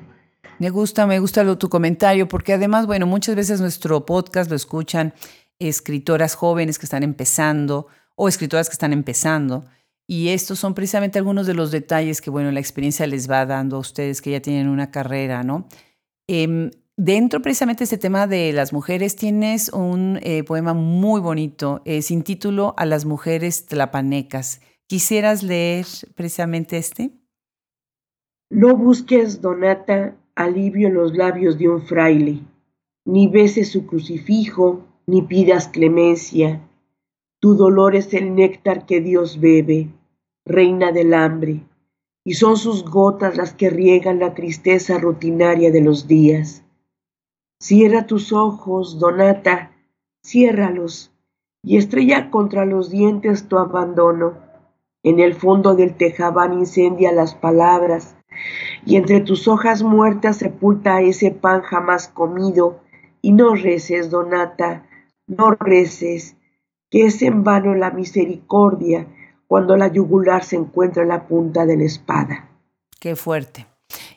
Me 0.60 0.69
gusta, 0.69 1.08
me 1.08 1.19
gusta 1.19 1.58
tu 1.58 1.69
comentario, 1.69 2.28
porque 2.28 2.52
además, 2.52 2.86
bueno, 2.86 3.08
muchas 3.08 3.36
veces 3.36 3.62
nuestro 3.62 4.06
podcast 4.06 4.50
lo 4.50 4.58
escuchan 4.58 5.13
escritoras 5.58 6.36
jóvenes 6.36 6.78
que 6.78 6.86
están 6.86 7.04
empezando 7.04 7.88
o 8.15 8.28
escritoras 8.28 8.67
que 8.67 8.74
están 8.74 8.91
empezando. 8.91 9.63
Y 10.06 10.30
estos 10.30 10.60
son 10.60 10.74
precisamente 10.74 11.17
algunos 11.17 11.48
de 11.48 11.54
los 11.54 11.72
detalles 11.72 12.19
que, 12.19 12.30
bueno, 12.30 12.52
la 12.52 12.60
experiencia 12.60 13.08
les 13.08 13.30
va 13.30 13.45
dando 13.45 13.78
a 13.78 13.80
ustedes 13.80 14.22
que 14.22 14.32
ya 14.32 14.41
tienen 14.41 14.67
una 14.67 14.91
carrera, 14.91 15.43
¿no? 15.43 15.67
Em, 16.28 16.72
dentro 16.98 17.41
precisamente 17.41 17.80
de 17.80 17.84
este 17.86 17.98
tema 17.98 18.28
de 18.28 18.52
las 18.52 18.74
mujeres, 18.74 19.15
tienes 19.15 19.69
un 19.69 20.19
eh, 20.24 20.43
poema 20.43 20.74
muy 20.74 21.22
bonito, 21.22 21.82
eh, 21.86 22.02
sin 22.02 22.24
título 22.24 22.74
A 22.76 22.86
las 22.86 23.06
mujeres 23.06 23.65
tlapanecas. 23.65 24.60
¿Quisieras 24.88 25.41
leer 25.41 25.86
precisamente 26.15 26.78
este? 26.78 27.12
No 28.50 28.76
busques, 28.76 29.39
Donata, 29.41 30.18
alivio 30.39 30.88
en 30.88 30.93
los 30.93 31.15
labios 31.15 31.58
de 31.58 31.67
un 31.67 31.82
fraile, 31.82 32.39
ni 33.06 33.28
beses 33.28 33.69
su 33.69 33.86
crucifijo, 33.86 34.86
ni 35.06 35.21
pidas 35.21 35.67
clemencia. 35.67 36.62
Tu 37.39 37.56
dolor 37.56 37.95
es 37.95 38.13
el 38.13 38.36
néctar 38.36 38.86
que 38.86 39.02
Dios 39.02 39.39
bebe 39.39 39.89
reina 40.45 40.91
del 40.91 41.13
hambre, 41.13 41.63
y 42.23 42.34
son 42.34 42.58
sus 42.58 42.84
gotas 42.84 43.38
las 43.38 43.54
que 43.54 43.69
riegan 43.69 44.19
la 44.19 44.34
tristeza 44.34 44.97
rutinaria 44.97 45.71
de 45.71 45.82
los 45.82 46.08
días. 46.08 46.63
Cierra 47.62 48.08
tus 48.08 48.32
ojos, 48.32 48.97
Donata, 48.97 49.71
ciérralos, 50.25 51.12
y 51.63 51.78
estrella 51.78 52.32
contra 52.32 52.65
los 52.65 52.89
dientes 52.89 53.47
tu 53.47 53.58
abandono. 53.58 54.38
En 55.04 55.19
el 55.19 55.34
fondo 55.34 55.75
del 55.75 55.95
tejabán 55.95 56.54
incendia 56.54 57.12
las 57.12 57.36
palabras, 57.36 58.15
y 58.86 58.95
entre 58.95 59.21
tus 59.21 59.47
hojas 59.47 59.84
muertas 59.84 60.38
sepulta 60.38 61.02
ese 61.02 61.32
pan 61.32 61.62
jamás 61.62 62.08
comido, 62.08 62.80
y 63.21 63.34
no 63.34 63.56
reces, 63.56 64.10
Donata, 64.10 64.86
no 65.28 65.52
reces, 65.52 66.38
que 66.89 67.06
es 67.06 67.21
en 67.21 67.43
vano 67.43 67.75
la 67.75 67.91
misericordia 67.91 69.08
cuando 69.47 69.75
la 69.75 69.91
yugular 69.91 70.43
se 70.43 70.56
encuentra 70.56 71.04
en 71.04 71.10
la 71.10 71.28
punta 71.28 71.65
de 71.65 71.78
la 71.78 71.84
espada. 71.84 72.49
Qué 72.99 73.15
fuerte. 73.15 73.65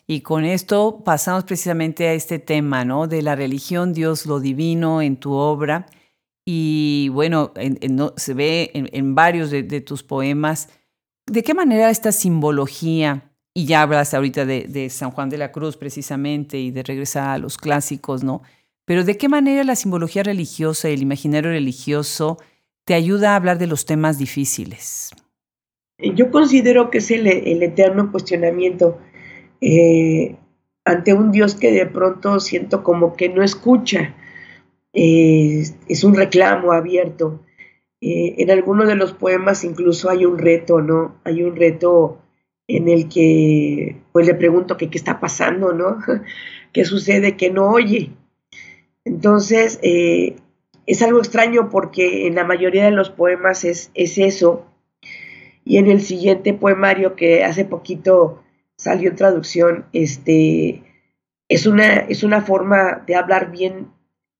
Y 0.06 0.20
con 0.20 0.44
esto 0.44 1.02
pasamos 1.04 1.44
precisamente 1.44 2.06
a 2.08 2.12
este 2.12 2.38
tema, 2.38 2.84
¿no? 2.84 3.06
De 3.06 3.22
la 3.22 3.34
religión, 3.34 3.94
Dios, 3.94 4.26
lo 4.26 4.40
divino 4.40 5.00
en 5.00 5.16
tu 5.16 5.32
obra. 5.32 5.86
Y 6.44 7.08
bueno, 7.10 7.52
se 8.16 8.34
ve 8.34 8.70
en, 8.74 9.14
varios 9.14 9.50
de, 9.50 9.80
tus 9.80 10.02
poemas. 10.02 10.68
¿De 11.26 11.42
qué 11.42 11.54
manera 11.54 11.88
esta 11.88 12.12
simbología, 12.12 13.31
y 13.54 13.66
ya 13.66 13.82
hablas 13.82 14.14
ahorita 14.14 14.44
de, 14.46 14.66
de, 14.68 14.88
San 14.90 15.10
Juan 15.10 15.28
de 15.28 15.38
la 15.38 15.52
Cruz 15.52 15.76
precisamente 15.76 16.58
y 16.58 16.70
de 16.70 16.82
regresar 16.82 17.28
a 17.28 17.38
los 17.38 17.58
clásicos, 17.58 18.24
¿no? 18.24 18.42
Pero 18.84 19.04
¿de 19.04 19.16
qué 19.16 19.28
manera 19.28 19.62
la 19.64 19.76
simbología 19.76 20.22
religiosa 20.22 20.90
y 20.90 20.94
el 20.94 21.02
imaginario 21.02 21.50
religioso 21.50 22.38
te 22.84 22.94
ayuda 22.94 23.32
a 23.32 23.36
hablar 23.36 23.58
de 23.58 23.66
los 23.66 23.86
temas 23.86 24.18
difíciles? 24.18 25.10
Yo 25.98 26.30
considero 26.30 26.90
que 26.90 26.98
es 26.98 27.10
el, 27.10 27.26
eterno 27.62 28.10
cuestionamiento 28.10 28.98
eh, 29.60 30.36
ante 30.84 31.14
un 31.14 31.30
Dios 31.30 31.54
que 31.54 31.70
de 31.70 31.86
pronto 31.86 32.40
siento 32.40 32.82
como 32.82 33.14
que 33.14 33.28
no 33.28 33.42
escucha. 33.42 34.14
es 34.92 36.04
un 36.04 36.14
reclamo 36.14 36.72
abierto. 36.72 37.40
Eh, 38.00 38.34
en 38.38 38.50
alguno 38.50 38.84
de 38.84 38.96
los 38.96 39.12
poemas 39.12 39.62
incluso 39.62 40.10
hay 40.10 40.24
un 40.26 40.38
reto, 40.38 40.80
¿no? 40.80 41.20
Hay 41.22 41.44
un 41.44 41.54
reto 41.54 42.21
en 42.68 42.88
el 42.88 43.08
que 43.08 43.96
pues 44.12 44.26
le 44.26 44.34
pregunto 44.34 44.76
que 44.76 44.90
qué 44.90 44.98
está 44.98 45.20
pasando, 45.20 45.72
¿no? 45.72 45.98
¿Qué 46.72 46.84
sucede 46.84 47.36
que 47.36 47.50
no 47.50 47.70
oye? 47.70 48.10
Entonces, 49.04 49.78
eh, 49.82 50.36
es 50.86 51.02
algo 51.02 51.18
extraño 51.18 51.68
porque 51.70 52.26
en 52.26 52.34
la 52.34 52.44
mayoría 52.44 52.84
de 52.84 52.92
los 52.92 53.10
poemas 53.10 53.64
es, 53.64 53.90
es 53.94 54.18
eso, 54.18 54.66
y 55.64 55.78
en 55.78 55.86
el 55.88 56.00
siguiente 56.00 56.54
poemario 56.54 57.14
que 57.14 57.44
hace 57.44 57.64
poquito 57.64 58.42
salió 58.76 59.10
en 59.10 59.16
traducción, 59.16 59.86
este, 59.92 60.82
es, 61.48 61.66
una, 61.66 61.94
es 61.94 62.24
una 62.24 62.42
forma 62.42 63.04
de 63.06 63.14
hablar 63.14 63.50
bien 63.50 63.88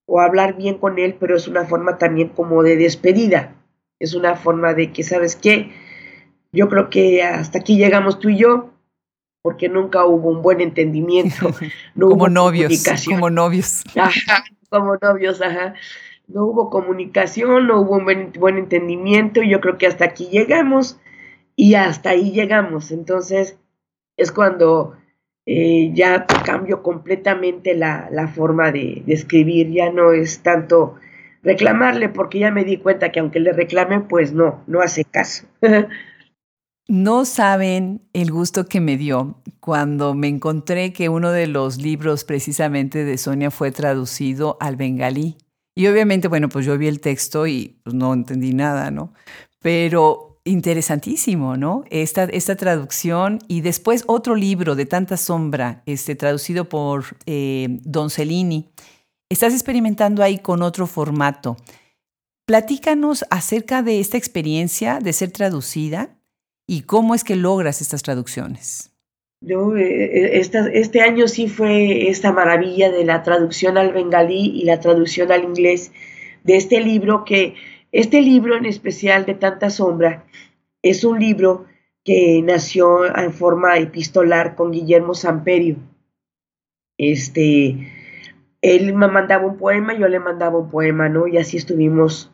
o 0.06 0.20
hablar 0.20 0.56
bien 0.56 0.78
con 0.78 0.98
él, 0.98 1.16
pero 1.18 1.36
es 1.36 1.46
una 1.46 1.64
forma 1.64 1.98
también 1.98 2.28
como 2.28 2.62
de 2.62 2.76
despedida. 2.76 3.54
Es 4.00 4.14
una 4.14 4.34
forma 4.34 4.74
de 4.74 4.92
que, 4.92 5.04
¿sabes 5.04 5.36
qué? 5.36 5.70
Yo 6.52 6.68
creo 6.68 6.90
que 6.90 7.22
hasta 7.22 7.58
aquí 7.58 7.78
llegamos 7.78 8.18
tú 8.18 8.28
y 8.28 8.36
yo, 8.36 8.70
porque 9.42 9.68
nunca 9.68 10.04
hubo 10.04 10.30
un 10.30 10.42
buen 10.42 10.60
entendimiento. 10.60 11.50
No 11.94 12.08
como 12.08 12.28
novios, 12.28 12.84
como 13.06 13.30
novios. 13.30 13.84
como 14.70 14.96
novios, 14.96 15.42
ajá. 15.42 15.74
No 16.28 16.44
hubo 16.44 16.70
comunicación, 16.70 17.66
no 17.66 17.80
hubo 17.80 17.96
un 17.96 18.04
buen, 18.04 18.32
buen 18.32 18.56
entendimiento, 18.56 19.42
y 19.42 19.50
yo 19.50 19.60
creo 19.60 19.76
que 19.76 19.86
hasta 19.86 20.04
aquí 20.04 20.28
llegamos 20.30 20.98
y 21.56 21.74
hasta 21.74 22.10
ahí 22.10 22.32
llegamos. 22.32 22.90
Entonces 22.90 23.58
es 24.16 24.30
cuando 24.30 24.96
eh, 25.46 25.90
ya 25.94 26.26
cambio 26.26 26.82
completamente 26.82 27.74
la, 27.74 28.30
forma 28.34 28.70
de, 28.70 29.02
de, 29.04 29.12
escribir, 29.14 29.70
ya 29.70 29.90
no 29.90 30.12
es 30.12 30.42
tanto 30.42 30.96
reclamarle, 31.42 32.08
porque 32.08 32.38
ya 32.38 32.50
me 32.50 32.64
di 32.64 32.76
cuenta 32.76 33.10
que 33.10 33.20
aunque 33.20 33.40
le 33.40 33.52
reclame, 33.52 34.00
pues 34.00 34.32
no, 34.32 34.62
no 34.66 34.80
hace 34.80 35.04
caso. 35.04 35.46
No 36.88 37.24
saben 37.24 38.02
el 38.12 38.32
gusto 38.32 38.66
que 38.66 38.80
me 38.80 38.96
dio 38.96 39.40
cuando 39.60 40.14
me 40.14 40.28
encontré 40.28 40.92
que 40.92 41.08
uno 41.08 41.30
de 41.30 41.46
los 41.46 41.78
libros 41.78 42.24
precisamente 42.24 43.04
de 43.04 43.18
Sonia 43.18 43.50
fue 43.50 43.70
traducido 43.70 44.56
al 44.60 44.76
bengalí. 44.76 45.36
Y 45.74 45.86
obviamente, 45.86 46.28
bueno, 46.28 46.48
pues 46.48 46.66
yo 46.66 46.76
vi 46.76 46.88
el 46.88 47.00
texto 47.00 47.46
y 47.46 47.80
pues, 47.84 47.94
no 47.94 48.12
entendí 48.12 48.52
nada, 48.52 48.90
¿no? 48.90 49.14
Pero 49.60 50.40
interesantísimo, 50.44 51.56
¿no? 51.56 51.84
Esta, 51.88 52.24
esta 52.24 52.56
traducción 52.56 53.38
y 53.46 53.60
después 53.60 54.02
otro 54.08 54.34
libro 54.34 54.74
de 54.74 54.86
tanta 54.86 55.16
sombra, 55.16 55.82
este, 55.86 56.16
traducido 56.16 56.68
por 56.68 57.04
eh, 57.26 57.78
Don 57.84 58.10
Cellini. 58.10 58.70
Estás 59.30 59.54
experimentando 59.54 60.22
ahí 60.22 60.38
con 60.38 60.62
otro 60.62 60.86
formato. 60.86 61.56
Platícanos 62.44 63.24
acerca 63.30 63.82
de 63.82 64.00
esta 64.00 64.18
experiencia 64.18 64.98
de 64.98 65.12
ser 65.12 65.30
traducida 65.30 66.18
y 66.72 66.80
cómo 66.84 67.14
es 67.14 67.22
que 67.22 67.36
logras 67.36 67.82
estas 67.82 68.02
traducciones. 68.02 68.90
Yo, 69.42 69.76
eh, 69.76 70.38
eh, 70.38 70.70
este 70.72 71.02
año 71.02 71.28
sí 71.28 71.46
fue 71.46 72.08
esta 72.08 72.32
maravilla 72.32 72.90
de 72.90 73.04
la 73.04 73.22
traducción 73.22 73.76
al 73.76 73.92
bengalí 73.92 74.52
y 74.54 74.64
la 74.64 74.80
traducción 74.80 75.30
al 75.32 75.44
inglés 75.44 75.92
de 76.44 76.56
este 76.56 76.80
libro 76.80 77.26
que 77.26 77.56
este 77.92 78.22
libro 78.22 78.56
en 78.56 78.64
especial 78.64 79.26
de 79.26 79.34
Tanta 79.34 79.68
Sombra 79.68 80.24
es 80.80 81.04
un 81.04 81.20
libro 81.20 81.66
que 82.04 82.40
nació 82.42 83.04
en 83.04 83.34
forma 83.34 83.76
epistolar 83.76 84.54
con 84.54 84.70
Guillermo 84.70 85.12
Samperio. 85.12 85.76
Este, 86.96 87.92
él 88.62 88.94
me 88.94 89.08
mandaba 89.08 89.44
un 89.44 89.58
poema, 89.58 89.92
yo 89.92 90.08
le 90.08 90.20
mandaba 90.20 90.58
un 90.58 90.70
poema, 90.70 91.10
¿no? 91.10 91.26
Y 91.26 91.36
así 91.36 91.58
estuvimos 91.58 92.31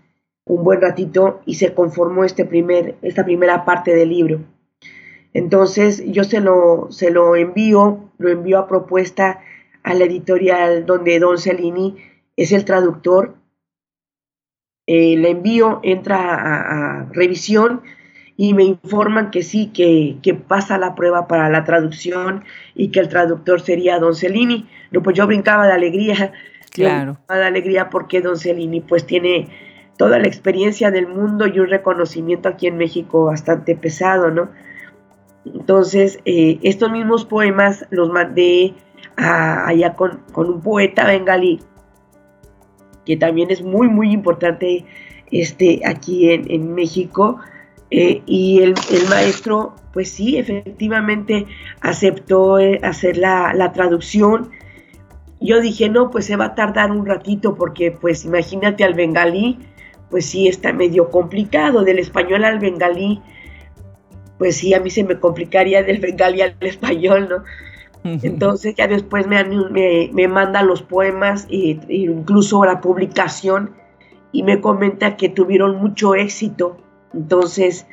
un 0.49 0.65
buen 0.65 0.81
ratito 0.81 1.41
y 1.47 1.55
se 1.55 1.75
conformó 1.75 2.25
este 2.25 2.45
primer, 2.45 2.97
esta 3.03 3.25
primera 3.25 3.65
parte 3.65 3.95
del 3.95 4.09
libro. 4.09 4.41
Entonces 5.35 6.03
yo 6.07 6.25
se 6.25 6.41
lo, 6.41 6.89
se 6.91 7.11
lo 7.11 7.37
envío, 7.37 8.11
lo 8.19 8.29
envío 8.31 8.59
a 8.59 8.67
propuesta 8.67 9.41
a 9.83 9.95
la 9.95 10.05
editorial 10.05 10.87
donde 10.87 11.19
Don 11.21 11.39
Cellini 11.39 11.97
es 12.37 12.53
el 12.53 12.65
traductor 12.65 13.39
eh, 14.91 15.19
le 15.19 15.29
envío, 15.29 15.81
entra 15.83 16.17
a, 16.35 17.05
revisión 17.13 17.83
y 18.39 18.55
me 18.55 18.65
informan 18.65 19.31
que 19.31 19.43
sí, 19.43 19.67
que, 19.67 20.35
pasa 20.35 20.79
la 20.79 20.95
prueba 20.95 21.29
para 21.29 21.51
la 21.51 21.65
traducción 21.65 22.45
y 22.75 22.89
que 22.89 23.01
el 23.01 23.11
traductor 23.11 23.61
sería 23.61 23.99
Don 23.99 24.15
Cellini. 24.15 24.67
No, 24.91 25.03
pues 25.03 25.15
yo 25.15 25.27
brincaba 25.27 25.67
de 25.67 25.75
alegría. 25.75 26.33
Claro. 26.71 27.19
De 27.29 27.45
alegría 27.45 27.91
porque 27.91 28.21
Don 28.21 28.37
Cellini 28.37 28.81
pues 28.81 29.05
tiene 29.05 29.49
toda 29.99 30.19
la 30.19 30.27
experiencia 30.27 30.91
del 30.91 31.07
mundo 31.07 31.47
y 31.47 31.61
un 31.61 31.69
reconocimiento 31.69 32.49
aquí 32.49 32.67
en 32.67 32.79
México 32.79 33.27
bastante 33.27 33.77
pesado, 33.77 34.31
¿no? 34.31 34.49
Entonces, 35.45 36.21
eh, 36.25 36.59
estos 36.63 36.91
mismos 36.91 37.27
poemas 37.27 37.87
los 37.91 38.09
mandé 38.09 38.75
allá 39.17 39.95
con, 39.95 40.23
con, 40.33 40.49
un 40.49 40.63
poeta 40.63 41.05
bengalí 41.05 41.61
que 43.09 43.17
también 43.17 43.51
es 43.51 43.63
muy, 43.63 43.89
muy 43.89 44.13
importante 44.13 44.85
este, 45.31 45.81
aquí 45.87 46.31
en, 46.31 46.75
México. 46.75 47.39
Eh, 47.91 48.21
y 48.27 48.61
el, 48.61 48.75
maestro, 49.09 49.75
pues 49.95 50.11
sí, 50.11 50.37
efectivamente 50.37 51.47
aceptó 51.81 52.59
eh, 52.59 52.79
hacer 52.83 53.17
la, 53.17 53.73
traducción. 53.73 54.51
Yo 55.41 55.63
dije, 55.63 55.89
no, 55.89 56.11
pues 56.11 56.27
se 56.27 56.37
va 56.37 56.45
a 56.47 56.55
tardar 56.55 56.93
un 56.93 57.07
ratito 57.07 57.55
porque 57.55 57.93
pues 57.93 58.27
imagínate 58.27 58.85
al 58.85 58.93
bengalí, 58.93 59.59
pues 60.11 60.27
sí 60.27 60.49
está 60.49 60.73
medio 60.73 61.11
complicado, 61.11 61.85
del 61.85 61.99
español 61.99 62.45
al 62.45 62.59
bengalí, 62.59 63.21
pues 64.39 64.57
sí, 64.57 64.73
a 64.75 64.81
mí 64.81 64.91
se 64.91 65.05
me 65.05 65.19
complicaría 65.19 65.83
del 65.83 65.99
bengalí 65.99 66.43
al 66.43 66.57
español, 66.61 67.29
¿no? 67.29 67.45
Entonces 68.05 68.75
ya 68.75 68.87
después 68.87 69.27
me, 69.27 69.45
me, 70.13 70.29
manda 70.29 70.63
los 70.63 70.83
poemas 70.83 71.47
e, 71.51 71.79
incluso 71.89 72.65
la 72.65 72.81
publicación 72.81 73.73
y 74.33 74.45
me 74.45 74.61
comenta 74.61 75.17
que 75.17 75.29
tuvieron 75.29 75.77
mucho 75.77 76.15
éxito. 76.15 76.79
Entonces, 77.13 77.87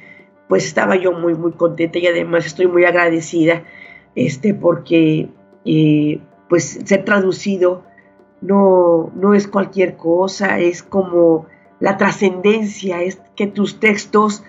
pues 0.47 0.65
estaba 0.65 0.95
yo 0.95 1.11
muy, 1.11 1.33
muy 1.33 1.51
contenta 1.53 1.99
y 1.99 2.07
además 2.07 2.45
estoy 2.45 2.67
muy 2.67 2.85
agradecida 2.85 3.63
este, 4.15 4.53
porque 4.53 5.27
eh, 5.65 6.19
pues 6.47 6.79
ser 6.85 7.03
traducido 7.03 7.83
no, 8.41 9.11
no 9.15 9.33
es 9.33 9.47
cualquier 9.47 9.97
cosa, 9.97 10.59
es 10.59 10.83
como 10.83 11.47
la 11.79 11.97
trascendencia, 11.97 13.01
es 13.01 13.19
que 13.35 13.47
tus 13.47 13.79
textos 13.79 14.43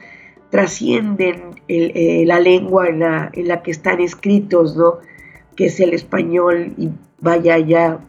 trascienden 0.50 1.60
eh, 1.68 2.24
la 2.26 2.40
lengua 2.40 2.88
en 2.88 3.00
la, 3.00 3.30
en 3.32 3.48
la, 3.48 3.62
que 3.62 3.70
están 3.70 4.00
escritos, 4.00 4.76
¿no? 4.76 4.98
que 5.56 5.66
es 5.66 5.80
el 5.80 5.92
español 5.94 6.74
y 6.76 6.90
vaya 7.18 7.58
ya 7.58 8.00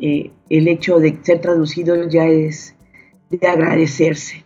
eh, 0.00 0.30
el 0.48 0.68
hecho 0.68 0.98
de 0.98 1.18
ser 1.22 1.40
traducido 1.40 2.08
ya 2.08 2.26
es 2.26 2.74
de 3.30 3.46
agradecerse. 3.46 4.44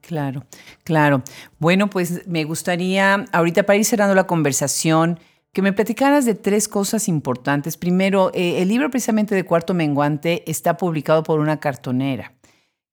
Claro, 0.00 0.44
claro. 0.84 1.22
Bueno, 1.58 1.88
pues 1.88 2.26
me 2.26 2.44
gustaría, 2.44 3.24
ahorita 3.32 3.64
para 3.64 3.78
ir 3.78 3.84
cerrando 3.84 4.14
la 4.14 4.26
conversación, 4.26 5.18
que 5.52 5.62
me 5.62 5.72
platicaras 5.72 6.24
de 6.24 6.34
tres 6.34 6.68
cosas 6.68 7.08
importantes. 7.08 7.76
Primero, 7.76 8.30
eh, 8.34 8.60
el 8.60 8.68
libro 8.68 8.90
precisamente 8.90 9.34
de 9.34 9.44
Cuarto 9.44 9.72
Menguante 9.72 10.42
está 10.50 10.76
publicado 10.76 11.22
por 11.22 11.40
una 11.40 11.60
cartonera, 11.60 12.32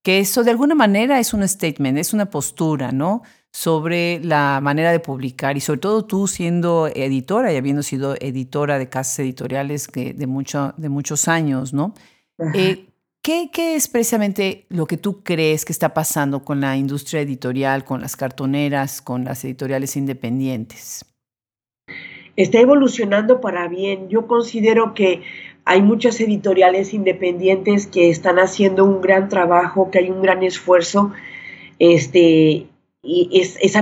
que 0.04 0.20
eso 0.20 0.43
de 0.43 0.52
alguna 0.52 0.76
manera 0.76 1.20
es 1.20 1.34
un 1.34 1.47
statement, 1.47 1.97
es 1.97 2.14
una 2.14 2.30
postura, 2.30 2.91
¿no? 2.91 3.22
Sobre 3.52 4.20
la 4.24 4.60
manera 4.62 4.91
de 4.91 4.99
publicar 4.99 5.58
y 5.58 5.62
sobre 5.62 5.82
todo 5.82 6.06
tú 6.06 6.28
siendo 6.28 6.88
editora 6.88 7.52
y 7.54 7.58
habiendo 7.58 7.84
sido 7.84 8.16
editora 8.20 8.80
de 8.80 8.89
casas 8.89 9.20
editoriales 9.20 9.88
que 9.88 10.14
de, 10.14 10.28
mucho, 10.28 10.74
de 10.78 10.89
muchos 10.89 11.28
años, 11.28 11.74
¿no? 11.74 11.93
Eh, 12.56 12.88
¿qué, 13.22 13.49
¿Qué 13.52 13.76
es 13.76 13.88
precisamente 13.88 14.66
lo 14.70 14.88
que 14.88 14.97
tú 14.97 15.22
crees 15.22 15.66
que 15.66 15.74
está 15.74 15.93
pasando 15.93 16.43
con 16.43 16.62
la 16.62 16.78
industria 16.78 17.22
editorial, 17.22 17.84
con 17.84 18.02
las 18.02 18.16
cartoneras, 18.16 19.02
con 19.02 19.26
las 19.26 19.43
editoriales 19.43 19.95
independientes? 19.97 21.06
Está 22.42 22.60
evolucionando 22.60 23.42
para 23.42 23.68
bien. 23.68 24.10
Yo 24.10 24.28
considero 24.28 24.94
que 24.94 25.22
hay 25.66 25.82
muchas 25.82 26.20
editoriales 26.20 26.94
independientes 26.94 27.88
que 27.88 28.10
están 28.10 28.39
haciendo 28.39 28.84
un 28.86 29.02
gran 29.02 29.30
trabajo, 29.30 29.92
que 29.92 30.00
hay 30.00 30.10
un 30.10 30.22
gran 30.22 30.44
esfuerzo. 30.44 31.12
Este, 31.80 32.68
y 33.04 33.30
es, 33.34 33.76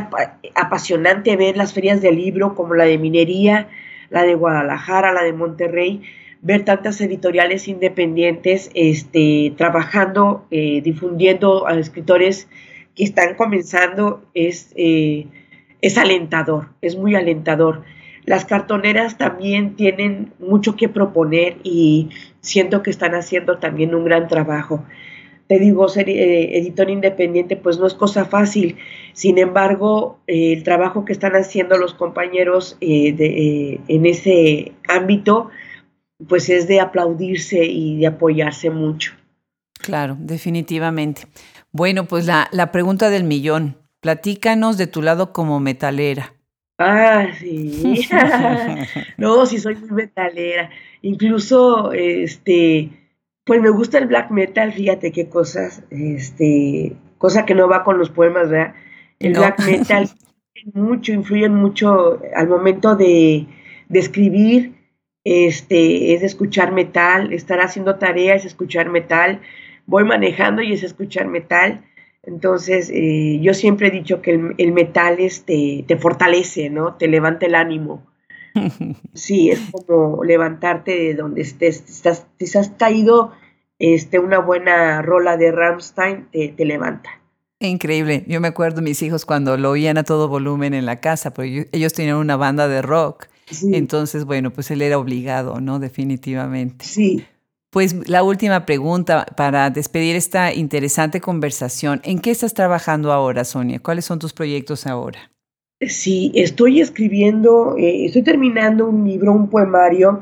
apasionante 0.55 1.35
ver 1.35 1.57
las 1.57 1.73
ferias 1.73 2.01
del 2.01 2.15
libro 2.15 2.55
como 2.55 2.73
la 2.73 2.85
de 2.85 2.97
Minería, 2.97 3.69
la 4.09 4.23
de 4.23 4.35
Guadalajara, 4.35 5.13
la 5.13 5.23
de 5.23 5.33
Monterrey, 5.33 6.01
ver 6.41 6.63
tantas 6.63 7.01
editoriales 7.01 7.67
independientes 7.67 8.71
este, 8.73 9.53
trabajando, 9.57 10.45
eh, 10.51 10.81
difundiendo 10.81 11.67
a 11.67 11.77
escritores 11.77 12.47
que 12.95 13.03
están 13.03 13.35
comenzando, 13.35 14.23
es, 14.33 14.73
eh, 14.75 15.27
es 15.81 15.97
alentador, 15.97 16.69
es 16.81 16.95
muy 16.95 17.15
alentador. 17.15 17.83
Las 18.25 18.45
cartoneras 18.45 19.17
también 19.17 19.75
tienen 19.75 20.33
mucho 20.39 20.75
que 20.75 20.89
proponer 20.89 21.57
y 21.63 22.09
siento 22.41 22.83
que 22.83 22.89
están 22.89 23.15
haciendo 23.15 23.57
también 23.57 23.95
un 23.95 24.05
gran 24.05 24.27
trabajo. 24.27 24.85
Te 25.47 25.57
digo, 25.57 25.87
ser 25.87 26.09
eh, 26.09 26.59
editor 26.59 26.91
independiente 26.91 27.55
pues 27.55 27.79
no 27.79 27.87
es 27.87 27.95
cosa 27.95 28.25
fácil. 28.25 28.77
Sin 29.13 29.39
embargo, 29.39 30.19
eh, 30.27 30.53
el 30.53 30.63
trabajo 30.63 31.05
que 31.05 31.13
están 31.13 31.33
haciendo 31.35 31.77
los 31.77 31.95
compañeros 31.95 32.77
eh, 32.81 33.79
en 33.87 34.05
ese 34.05 34.73
ámbito 34.87 35.49
pues 36.27 36.49
es 36.49 36.67
de 36.67 36.79
aplaudirse 36.79 37.65
y 37.65 37.97
de 37.97 38.07
apoyarse 38.07 38.69
mucho. 38.69 39.13
Claro, 39.79 40.17
definitivamente. 40.19 41.23
Bueno, 41.71 42.05
pues 42.05 42.25
la, 42.25 42.47
la 42.51 42.71
pregunta 42.71 43.09
del 43.09 43.23
millón. 43.23 43.77
Platícanos 44.01 44.77
de 44.77 44.87
tu 44.87 45.01
lado 45.01 45.33
como 45.33 45.59
metalera. 45.59 46.33
Ah, 46.79 47.27
sí. 47.37 48.07
no, 49.17 49.45
sí 49.45 49.59
soy 49.59 49.75
muy 49.75 49.91
metalera. 49.91 50.69
Incluso, 51.01 51.91
este, 51.91 52.89
pues 53.43 53.61
me 53.61 53.69
gusta 53.69 53.97
el 53.97 54.07
black 54.07 54.31
metal, 54.31 54.71
fíjate 54.71 55.11
qué 55.11 55.27
cosas, 55.27 55.83
este, 55.91 56.95
cosa 57.17 57.45
que 57.45 57.53
no 57.53 57.67
va 57.67 57.83
con 57.83 57.97
los 57.97 58.09
poemas, 58.09 58.49
¿verdad? 58.49 58.75
El 59.19 59.33
black 59.33 59.59
metal 59.65 60.09
mucho, 60.73 61.11
influye 61.11 61.49
mucho 61.49 62.21
al 62.33 62.47
momento 62.47 62.95
de, 62.95 63.45
de 63.89 63.99
escribir, 63.99 64.75
este, 65.25 66.13
es 66.13 66.23
escuchar 66.23 66.71
metal, 66.71 67.33
estar 67.33 67.59
haciendo 67.59 67.95
tareas, 67.95 68.45
escuchar 68.45 68.89
metal, 68.89 69.41
voy 69.85 70.05
manejando 70.05 70.61
y 70.61 70.71
es 70.71 70.83
escuchar 70.83 71.27
metal. 71.27 71.83
Entonces, 72.23 72.91
eh, 72.93 73.39
yo 73.41 73.53
siempre 73.53 73.87
he 73.87 73.91
dicho 73.91 74.21
que 74.21 74.53
el, 74.57 74.71
metal 74.71 75.17
este, 75.19 75.83
te 75.87 75.97
fortalece, 75.97 76.69
¿no? 76.69 76.95
Te 76.95 77.07
levanta 77.07 77.45
el 77.45 77.55
ánimo. 77.55 78.05
Sí, 79.13 79.51
es 79.51 79.59
como 79.71 80.23
levantarte 80.23 80.91
de 80.91 81.13
donde 81.13 81.41
estés. 81.41 81.83
Estás, 81.87 82.25
si 82.39 82.57
has 82.57 82.69
caído 82.69 83.31
este, 83.77 84.19
una 84.19 84.39
buena 84.39 85.01
rola 85.01 85.37
de 85.37 85.51
Rammstein, 85.51 86.27
te, 86.31 86.49
te 86.49 86.65
levanta. 86.65 87.09
Increíble. 87.59 88.23
Yo 88.27 88.39
me 88.39 88.47
acuerdo 88.47 88.81
mis 88.81 89.01
hijos 89.01 89.25
cuando 89.25 89.57
lo 89.57 89.71
oían 89.71 89.97
a 89.97 90.03
todo 90.03 90.29
volumen 90.29 90.73
en 90.73 90.85
la 90.85 91.01
casa, 91.01 91.33
porque 91.33 91.67
ellos 91.71 91.93
tenían 91.93 92.15
una 92.15 92.37
banda 92.37 92.67
de 92.67 92.81
rock. 92.81 93.27
Entonces, 93.71 94.25
bueno, 94.25 94.51
pues 94.51 94.71
él 94.71 94.81
era 94.81 94.97
obligado, 94.97 95.59
¿no? 95.59 95.79
Definitivamente. 95.79 96.85
Sí. 96.85 97.25
Pues 97.71 98.09
la 98.09 98.23
última 98.23 98.65
pregunta 98.65 99.27
para 99.37 99.69
despedir 99.69 100.15
esta 100.15 100.53
interesante 100.53 101.21
conversación. 101.21 102.01
¿En 102.03 102.19
qué 102.19 102.31
estás 102.31 102.55
trabajando 102.55 103.11
ahora, 103.11 103.45
Sonia? 103.45 103.79
¿Cuáles 103.79 104.05
son 104.05 104.17
tus 104.17 104.33
proyectos 104.33 104.87
ahora? 104.87 105.31
Sí, 105.81 106.31
estoy 106.33 106.81
escribiendo, 106.81 107.77
eh, 107.77 108.05
estoy 108.05 108.23
terminando 108.23 108.87
un 108.87 109.07
libro, 109.07 109.31
un 109.31 109.49
poemario, 109.49 110.21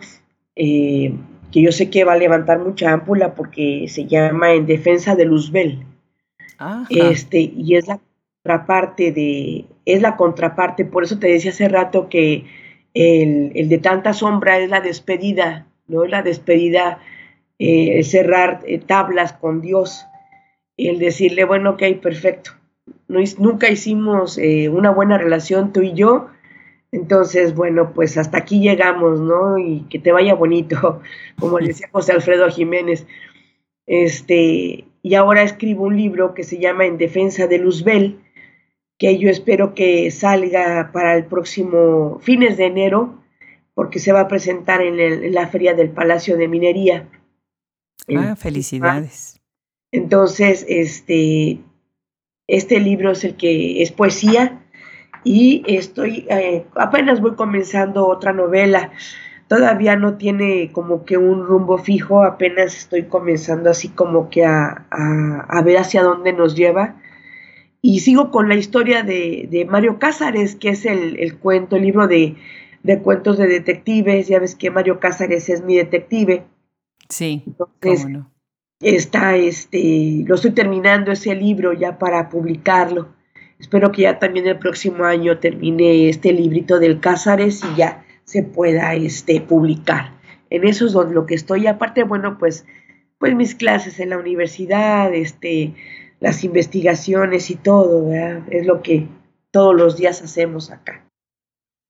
eh, 0.56 1.14
que 1.52 1.62
yo 1.62 1.72
sé 1.72 1.90
que 1.90 2.04
va 2.04 2.14
a 2.14 2.18
levantar 2.18 2.60
mucha 2.60 2.92
ámpula 2.92 3.34
porque 3.34 3.86
se 3.88 4.06
llama 4.06 4.54
En 4.54 4.66
defensa 4.66 5.16
de 5.16 5.26
Luzbel. 5.26 5.86
Este, 6.90 7.40
y 7.56 7.76
es 7.76 7.88
la 7.88 8.00
contraparte 8.44 9.12
de, 9.12 9.66
es 9.86 10.02
la 10.02 10.18
contraparte, 10.18 10.86
por 10.86 11.04
eso 11.04 11.18
te 11.18 11.28
decía 11.28 11.52
hace 11.52 11.70
rato 11.70 12.10
que 12.10 12.46
el, 12.94 13.52
el 13.56 13.70
de 13.70 13.78
tanta 13.78 14.14
sombra 14.14 14.60
es 14.60 14.70
la 14.70 14.82
despedida, 14.82 15.68
¿no? 15.88 16.06
La 16.06 16.24
despedida 16.24 17.00
eh, 17.60 18.04
cerrar 18.04 18.62
eh, 18.66 18.80
tablas 18.80 19.34
con 19.34 19.62
Dios, 19.62 20.06
el 20.78 21.00
decirle, 21.00 21.44
bueno, 21.44 21.72
ok, 21.72 21.84
perfecto. 22.02 22.52
No, 23.08 23.20
nunca 23.40 23.70
hicimos 23.70 24.38
eh, 24.38 24.70
una 24.70 24.92
buena 24.92 25.18
relación 25.18 25.74
tú 25.74 25.82
y 25.82 25.94
yo, 25.94 26.30
entonces, 26.92 27.54
bueno, 27.56 27.94
pues 27.94 28.18
hasta 28.18 28.38
aquí 28.38 28.62
llegamos, 28.62 29.20
¿no? 29.20 29.58
Y 29.58 29.82
que 29.90 30.00
te 30.00 30.12
vaya 30.12 30.36
bonito, 30.36 31.02
como 31.40 31.60
le 31.60 31.68
decía 31.68 31.90
José 31.92 32.14
Alfredo 32.14 32.50
Jiménez. 32.50 33.06
Este, 33.86 34.86
y 35.02 35.16
ahora 35.16 35.44
escribo 35.44 35.84
un 35.86 35.98
libro 35.98 36.34
que 36.34 36.44
se 36.44 36.60
llama 36.60 36.86
En 36.86 36.98
defensa 36.98 37.48
de 37.48 37.58
Luzbel, 37.58 38.20
que 38.98 39.18
yo 39.18 39.30
espero 39.30 39.74
que 39.76 40.10
salga 40.12 40.92
para 40.92 41.16
el 41.16 41.26
próximo 41.26 42.20
fines 42.22 42.58
de 42.58 42.66
enero, 42.66 43.16
porque 43.74 44.00
se 44.00 44.12
va 44.12 44.22
a 44.22 44.28
presentar 44.28 44.82
en, 44.82 45.00
en 45.00 45.34
la 45.34 45.48
Feria 45.48 45.74
del 45.74 45.90
Palacio 45.90 46.38
de 46.38 46.48
Minería. 46.48 47.08
Ah, 48.16 48.36
felicidades. 48.36 49.42
Entonces, 49.92 50.66
este, 50.68 51.60
este 52.48 52.80
libro 52.80 53.12
es 53.12 53.24
el 53.24 53.36
que 53.36 53.82
es 53.82 53.92
poesía 53.92 54.62
y 55.24 55.64
estoy, 55.68 56.26
eh, 56.30 56.66
apenas 56.76 57.22
voy 57.22 57.36
comenzando 57.36 58.08
otra 58.08 58.34
novela. 58.34 58.92
Todavía 59.48 59.96
no 59.96 60.18
tiene 60.18 60.72
como 60.72 61.06
que 61.06 61.18
un 61.18 61.46
rumbo 61.46 61.78
fijo, 61.78 62.24
apenas 62.24 62.78
estoy 62.78 63.04
comenzando 63.04 63.70
así 63.70 63.90
como 63.90 64.30
que 64.30 64.46
a, 64.46 64.86
a, 64.90 65.62
ver 65.64 65.78
hacia 65.78 66.04
dónde 66.04 66.34
nos 66.34 66.56
lleva. 66.56 66.96
Y 67.82 68.02
sigo 68.02 68.32
con 68.32 68.50
la 68.50 68.56
historia 68.56 69.04
de, 69.04 69.48
de 69.50 69.66
Mario 69.66 70.00
Cázares, 70.00 70.56
que 70.56 70.70
es 70.70 70.86
el, 70.86 71.18
el 71.20 71.38
cuento, 71.38 71.78
el 71.78 71.84
libro 71.84 72.08
de, 72.08 72.36
de 72.84 73.00
cuentos 73.00 73.38
de 73.38 73.48
detectives. 73.48 74.28
Ya 74.28 74.40
ves 74.40 74.56
que 74.56 74.72
Mario 74.72 75.00
Cázares 75.00 75.48
es 75.50 75.64
mi 75.64 75.76
detective. 75.76 76.44
Sí. 77.10 77.44
Entonces, 77.46 78.08
está, 78.82 79.36
este, 79.36 80.24
lo 80.26 80.36
estoy 80.36 80.52
terminando 80.52 81.12
ese 81.12 81.36
libro 81.36 81.74
ya 81.74 81.98
para 81.98 82.30
publicarlo. 82.30 83.10
Espero 83.60 83.92
que 83.92 84.04
ya 84.04 84.20
también 84.20 84.48
el 84.48 84.60
próximo 84.60 85.06
año 85.06 85.40
termine 85.40 86.10
este 86.10 86.32
librito 86.32 86.80
del 86.80 87.00
Cázares 87.00 87.64
y 87.64 87.76
ya 87.76 88.06
se 88.24 88.44
pueda 88.44 88.94
este, 88.94 89.42
publicar. 89.42 90.14
En 90.50 90.66
eso 90.66 90.86
es 90.86 90.94
donde 90.94 91.16
lo 91.16 91.26
que 91.26 91.36
estoy. 91.36 91.66
Aparte, 91.68 92.04
bueno, 92.04 92.38
pues, 92.38 92.66
pues 93.18 93.36
mis 93.36 93.56
clases 93.56 94.00
en 94.00 94.12
la 94.12 94.18
universidad, 94.18 95.14
este, 95.14 95.74
las 96.20 96.44
investigaciones 96.44 97.50
y 97.50 97.56
todo, 97.56 98.12
es 98.50 98.66
lo 98.66 98.82
que 98.82 99.08
todos 99.52 99.76
los 99.76 99.98
días 99.98 100.22
hacemos 100.22 100.72
acá. 100.72 101.07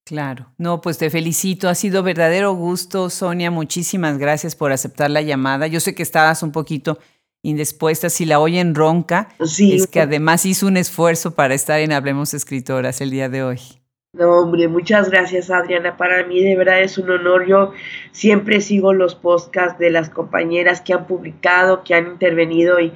Claro, 0.08 0.46
no, 0.58 0.80
pues 0.80 0.98
te 0.98 1.10
felicito, 1.10 1.68
ha 1.68 1.76
sido 1.76 2.02
verdadero 2.02 2.54
gusto, 2.54 3.10
Sonia, 3.10 3.52
muchísimas 3.52 4.18
gracias 4.18 4.56
por 4.56 4.72
aceptar 4.72 5.10
la 5.12 5.22
llamada. 5.22 5.68
Yo 5.68 5.82
sé 5.82 5.96
que 5.96 6.02
estabas 6.02 6.44
un 6.44 6.54
poquito 6.54 6.98
indispuesta, 7.42 8.10
si 8.10 8.24
la 8.24 8.40
oyen 8.40 8.74
ronca, 8.74 9.28
Sí. 9.44 9.76
es 9.76 9.86
que 9.88 10.00
además 10.00 10.46
hizo 10.46 10.66
un 10.66 10.78
esfuerzo 10.78 11.36
para 11.36 11.56
estar 11.56 11.82
en 11.82 11.92
Hablemos 11.92 12.34
Escritoras 12.34 13.02
el 13.02 13.12
día 13.12 13.28
de 13.28 13.44
hoy. 13.44 13.60
No, 14.14 14.32
hombre, 14.44 14.70
muchas 14.70 15.12
gracias, 15.12 15.52
Adriana. 15.52 15.98
Para 15.98 16.26
mí 16.26 16.42
de 16.42 16.56
verdad 16.56 16.82
es 16.82 16.98
un 16.98 17.10
honor. 17.10 17.46
Yo 17.46 17.74
siempre 18.14 18.62
sigo 18.62 18.94
los 18.94 19.14
podcasts 19.14 19.78
de 19.78 19.90
las 19.90 20.10
compañeras 20.10 20.80
que 20.80 20.94
han 20.94 21.06
publicado, 21.06 21.84
que 21.84 21.96
han 21.96 22.08
intervenido 22.08 22.80
y 22.80 22.94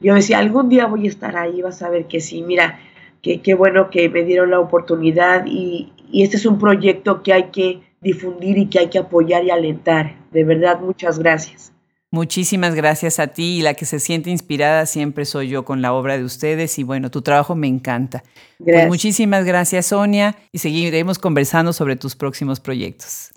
yo 0.00 0.14
decía, 0.14 0.38
algún 0.38 0.68
día 0.68 0.86
voy 0.86 1.06
a 1.06 1.10
estar 1.10 1.36
ahí, 1.36 1.60
vas 1.60 1.82
a 1.82 1.90
ver 1.90 2.06
que 2.06 2.20
sí. 2.20 2.42
Mira, 2.42 2.78
que 3.20 3.40
qué 3.40 3.54
bueno 3.54 3.90
que 3.90 4.08
me 4.08 4.24
dieron 4.24 4.50
la 4.50 4.60
oportunidad 4.60 5.44
y, 5.46 5.92
y 6.12 6.22
este 6.22 6.36
es 6.36 6.46
un 6.46 6.58
proyecto 6.58 7.22
que 7.22 7.32
hay 7.32 7.44
que 7.44 7.80
difundir 8.00 8.58
y 8.58 8.66
que 8.66 8.78
hay 8.78 8.88
que 8.88 8.98
apoyar 8.98 9.44
y 9.44 9.50
alentar. 9.50 10.16
De 10.30 10.44
verdad, 10.44 10.80
muchas 10.80 11.18
gracias. 11.18 11.72
Muchísimas 12.10 12.74
gracias 12.74 13.18
a 13.18 13.28
ti 13.28 13.58
y 13.58 13.62
la 13.62 13.72
que 13.72 13.86
se 13.86 13.98
siente 13.98 14.28
inspirada 14.28 14.84
siempre 14.84 15.24
soy 15.24 15.48
yo 15.48 15.64
con 15.64 15.80
la 15.80 15.94
obra 15.94 16.18
de 16.18 16.24
ustedes 16.24 16.78
y 16.78 16.82
bueno, 16.82 17.10
tu 17.10 17.22
trabajo 17.22 17.54
me 17.54 17.68
encanta. 17.68 18.22
Pues 18.58 18.66
Gracias. 18.66 18.88
muchísimas 18.88 19.44
gracias 19.46 19.86
Sonia 19.86 20.36
y 20.52 20.58
seguiremos 20.58 21.18
conversando 21.18 21.72
sobre 21.72 21.96
tus 21.96 22.14
próximos 22.14 22.60
proyectos. 22.60 23.32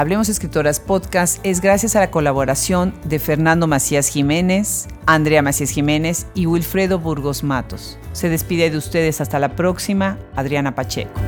Hablemos 0.00 0.30
Escritoras 0.30 0.80
Podcast 0.80 1.44
es 1.44 1.60
gracias 1.60 1.94
a 1.94 2.00
la 2.00 2.10
colaboración 2.10 2.94
de 3.04 3.18
Fernando 3.18 3.66
Macías 3.66 4.08
Jiménez, 4.08 4.88
Andrea 5.04 5.42
Macías 5.42 5.68
Jiménez 5.68 6.26
y 6.32 6.46
Wilfredo 6.46 6.98
Burgos 6.98 7.44
Matos. 7.44 7.98
Se 8.12 8.30
despide 8.30 8.70
de 8.70 8.78
ustedes 8.78 9.20
hasta 9.20 9.38
la 9.38 9.56
próxima, 9.56 10.18
Adriana 10.34 10.74
Pacheco. 10.74 11.20